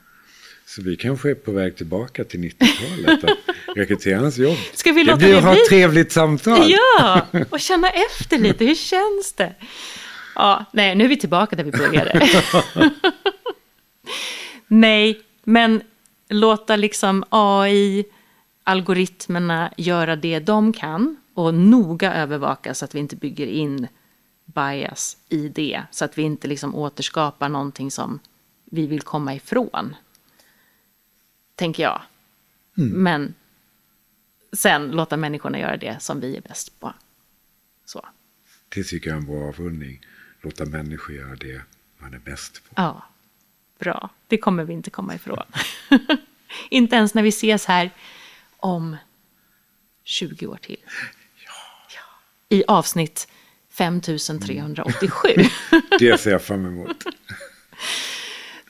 [0.65, 3.23] Så vi kanske är på väg tillbaka till 90-talet.
[3.23, 3.37] att
[3.75, 4.57] rekryterarens jobb.
[4.73, 6.71] Ska vi det låta blir det att ha ett trevligt samtal.
[6.71, 8.65] Ja, och känna efter lite.
[8.65, 9.53] Hur känns det?
[10.35, 12.29] Ja, nej, nu är vi tillbaka där vi började.
[14.67, 15.81] nej, men
[16.29, 18.05] låta liksom AI,
[18.63, 23.87] algoritmerna göra det de kan och noga övervaka så att vi inte bygger in
[24.53, 25.83] bias i det.
[25.91, 28.19] Så att vi inte liksom återskapar någonting som
[28.65, 29.95] vi vill komma ifrån.
[31.55, 32.01] tänker jag.
[32.73, 33.33] Men
[34.53, 36.93] sen låta människorna göra det som vi är bäst på.
[37.85, 38.05] Så,
[38.69, 40.05] Det tycker jag är en bra avrundning.
[40.41, 41.61] Låta människor göra det
[41.97, 42.73] man är bäst på.
[42.75, 43.05] ja,
[43.79, 44.09] bra.
[44.27, 45.43] Det kommer vi inte komma ifrån.
[46.69, 47.91] inte ens när vi ses här
[48.57, 48.97] om
[50.03, 50.79] 20 år till.
[51.45, 52.01] Ja.
[52.49, 53.27] I avsnitt
[53.81, 55.29] 5387.
[55.99, 57.03] Det ser jag fram emot.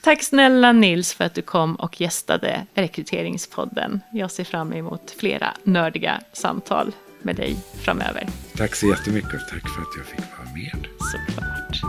[0.03, 4.01] Tack snälla Nils för att du kom och gästade Rekryteringspodden.
[4.13, 6.91] Jag ser fram emot flera nördiga samtal
[7.21, 8.27] med dig framöver.
[8.57, 10.87] Tack så jättemycket och tack för att jag fick vara med.
[10.99, 11.81] Såklart.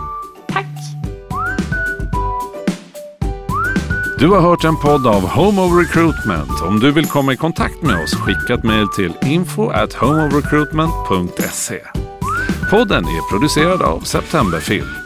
[0.47, 0.65] Tack!
[4.19, 6.61] Du har hört en podd av Home of Recruitment.
[6.61, 11.81] Om du vill komma i kontakt med oss, skicka ett mejl till info at homeofrecruitment.se.
[12.73, 15.02] Podden är producerad av Septemberfilm.